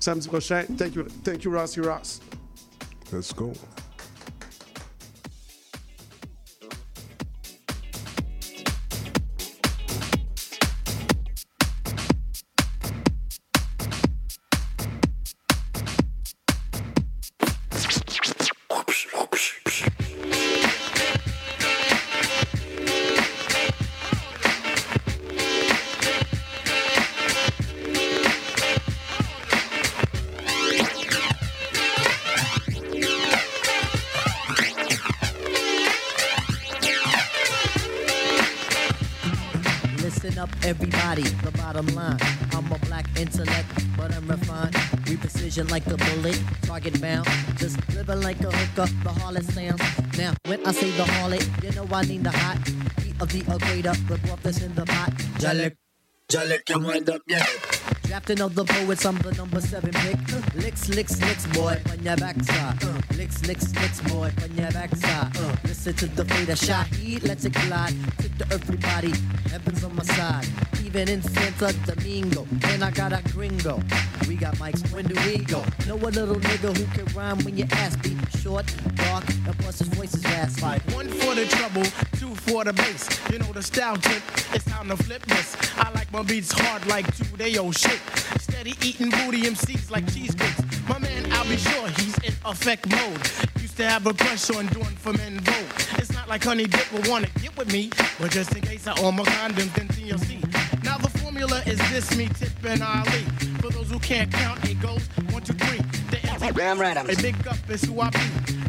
Samedi 0.00 0.26
prochain. 0.26 0.64
Thank 0.76 0.96
you, 0.96 1.04
thank 1.24 1.44
you 1.44 1.52
Rossi 1.52 1.80
Ross. 1.80 2.20
Let's 3.12 3.32
go. 3.32 3.52
Precision 45.52 45.68
like 45.68 45.86
a 45.86 45.96
bullet, 45.96 46.40
target 46.62 47.00
bound. 47.00 47.28
Just 47.56 47.76
living 47.94 48.20
like 48.22 48.40
a 48.40 48.50
hooker, 48.50 48.90
the 49.02 49.10
harlot 49.10 49.44
sounds. 49.52 50.18
Now, 50.18 50.32
when 50.46 50.66
I 50.66 50.72
say 50.72 50.90
the 50.90 51.04
harlot, 51.04 51.44
you 51.62 51.70
know 51.72 51.86
I 51.92 52.02
need 52.02 52.24
the 52.24 52.30
hot 52.30 52.58
heat 53.02 53.20
of 53.20 53.30
the 53.30 53.40
equator. 53.40 53.92
The 54.08 54.18
broth 54.24 54.42
that's 54.42 54.62
in 54.62 54.74
the 54.74 54.84
pot. 54.84 55.10
Jalek, 55.38 55.76
Jalek, 56.28 56.68
you 56.68 56.78
wind 56.80 57.10
up, 57.10 57.20
yeah. 57.26 57.44
Drafting 58.04 58.40
of 58.40 58.54
the 58.54 58.64
poets, 58.64 59.04
I'm 59.04 59.18
the 59.18 59.32
number 59.32 59.60
seven 59.60 59.92
pick. 59.92 60.18
Licks, 60.54 60.88
licks, 60.88 61.20
licks, 61.20 61.46
boy, 61.48 61.80
on 61.90 62.02
your 62.02 62.16
backside. 62.16 62.84
Uh, 62.84 63.00
licks, 63.16 63.46
licks, 63.46 63.74
licks, 63.74 64.00
boy, 64.02 64.30
on 64.42 64.56
your 64.56 64.70
backside. 64.72 65.36
Uh, 65.36 65.56
listen 65.64 65.94
to 65.94 66.06
the 66.06 66.24
fate 66.24 66.48
of 66.48 66.58
Shaheed, 66.58 67.26
let's 67.26 67.44
it 67.44 67.52
glide. 67.52 67.94
Tip 68.18 68.38
the 68.38 68.44
earthly 68.54 68.76
body, 68.76 69.12
heaven's 69.50 69.84
on 69.84 69.96
my 69.96 70.04
side. 70.04 70.46
Even 70.94 71.08
in 71.08 71.22
Santa 71.22 71.72
Domingo, 71.86 72.46
and 72.64 72.84
I 72.84 72.90
got 72.90 73.14
a 73.14 73.22
gringo. 73.32 73.80
We 74.28 74.36
got 74.36 74.56
mics, 74.56 74.92
when 74.92 75.06
do 75.06 75.14
we 75.24 75.38
go? 75.38 75.64
Know 75.88 75.94
a 75.94 76.12
little 76.12 76.36
nigga 76.36 76.76
who 76.76 76.84
can 76.94 77.06
rhyme 77.16 77.38
when 77.44 77.56
you 77.56 77.66
ask 77.72 78.04
me. 78.04 78.14
Short, 78.42 78.66
dark, 78.96 79.24
and 79.46 79.58
plus 79.60 79.78
his 79.78 79.88
voice 79.88 80.12
is 80.12 80.22
raspy. 80.24 80.92
One 80.94 81.08
for 81.08 81.34
the 81.34 81.46
trouble, 81.46 81.84
two 82.18 82.34
for 82.44 82.64
the 82.64 82.74
bass. 82.74 83.08
You 83.32 83.38
know 83.38 83.50
the 83.54 83.62
style 83.62 83.96
tip, 83.96 84.22
it's 84.52 84.66
time 84.66 84.88
to 84.88 84.96
flip 84.98 85.24
this. 85.24 85.56
I 85.78 85.90
like 85.92 86.12
my 86.12 86.22
beats 86.24 86.52
hard 86.52 86.86
like 86.86 87.06
two 87.16 87.38
day 87.38 87.56
old 87.56 87.74
shit. 87.74 87.98
Steady 88.38 88.74
eating 88.82 89.08
booty 89.08 89.44
MCs 89.44 89.90
like 89.90 90.04
cheesecakes. 90.12 90.60
My 90.86 90.98
man, 90.98 91.24
I'll 91.32 91.48
be 91.48 91.56
sure 91.56 91.88
he's 91.96 92.18
in 92.18 92.34
effect 92.44 92.86
mode. 92.90 93.18
Used 93.62 93.78
to 93.78 93.88
have 93.88 94.06
a 94.06 94.12
crush 94.12 94.50
on 94.50 94.66
doing 94.66 94.84
for 94.84 95.14
men 95.14 95.40
vote. 95.40 95.98
It's 95.98 96.12
not 96.12 96.28
like 96.28 96.44
Honey 96.44 96.66
Dip 96.66 96.92
will 96.92 97.10
wanna 97.10 97.28
get 97.40 97.56
with 97.56 97.72
me, 97.72 97.88
but 98.20 98.30
just 98.30 98.54
in 98.54 98.60
case 98.60 98.86
I 98.86 99.00
own 99.00 99.16
my 99.16 99.24
condoms, 99.24 99.72
then 99.72 99.88
TLC. 99.88 100.42
Now 100.42 100.50
the 100.52 100.61
formula 101.42 101.62
is 101.66 101.78
this, 101.90 102.16
me, 102.16 102.28
Tip, 102.28 102.52
and 102.64 102.82
Ali. 102.82 103.24
For 103.60 103.70
those 103.70 103.90
who 103.90 103.98
can't 103.98 104.30
count, 104.30 104.64
it 104.68 104.80
goes 104.80 105.02
one, 105.30 105.42
two, 105.42 105.54
three. 105.54 105.78
The 106.10 106.52
Damn 106.54 106.78
right, 106.78 106.96
I'm- 106.96 107.10
A 107.10 107.16
big 107.16 107.46
up 107.46 107.58
is 107.68 107.82
who 107.82 108.00
I 108.00 108.10
be. 108.10 108.18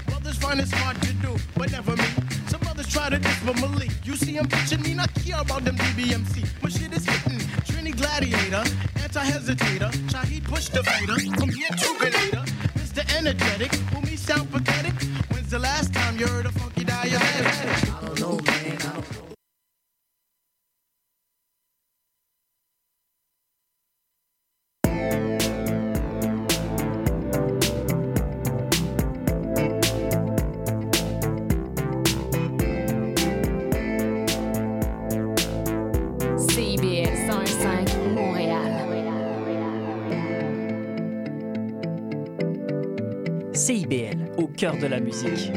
Brothers 0.07 0.37
find 0.37 0.59
it 0.59 0.71
hard 0.71 0.99
to 1.01 1.13
do, 1.13 1.35
but 1.55 1.71
never 1.71 1.95
me. 1.95 2.05
Some 2.47 2.61
brothers 2.61 2.87
try 2.87 3.09
to 3.09 3.19
diss 3.19 3.39
but 3.45 3.59
Malik. 3.59 3.91
You 4.03 4.15
see 4.15 4.33
him 4.33 4.47
bitching 4.47 4.83
me, 4.83 4.93
not 4.93 5.13
care 5.13 5.39
about 5.39 5.63
them 5.65 5.75
DBMC. 5.77 6.45
My 6.63 6.69
shit 6.69 6.91
is 6.93 7.05
hitting. 7.05 7.39
Trini 7.67 7.95
Gladiator, 7.95 8.63
anti-hesitator. 9.03 9.91
Shaheed 10.11 10.43
push 10.45 10.69
the. 10.69 10.83
From 11.39 11.49
here 11.49 11.69
to 11.69 11.95
Grenada. 11.99 12.43
Mr. 12.79 13.01
Energetic, 13.17 13.73
who 13.91 14.01
me 14.01 14.15
sound 14.15 14.51
pathetic. 14.51 14.93
When's 15.31 15.51
the 15.51 15.59
last 15.59 15.93
time 15.93 16.17
you 16.17 16.27
heard 16.27 16.45
a 16.45 16.51
funky 16.51 16.83
diabetic? 16.85 17.82
De 44.71 44.87
la 44.87 44.99
musique. 45.01 45.51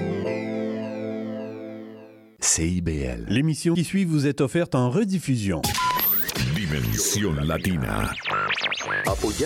CIBL. 2.40 3.26
L'émission 3.28 3.74
qui 3.74 3.84
suit 3.84 4.04
vous 4.04 4.26
est 4.26 4.40
offerte 4.40 4.74
en 4.74 4.90
rediffusion. 4.90 5.62
Dimensión 6.54 7.36
Latina. 7.44 8.10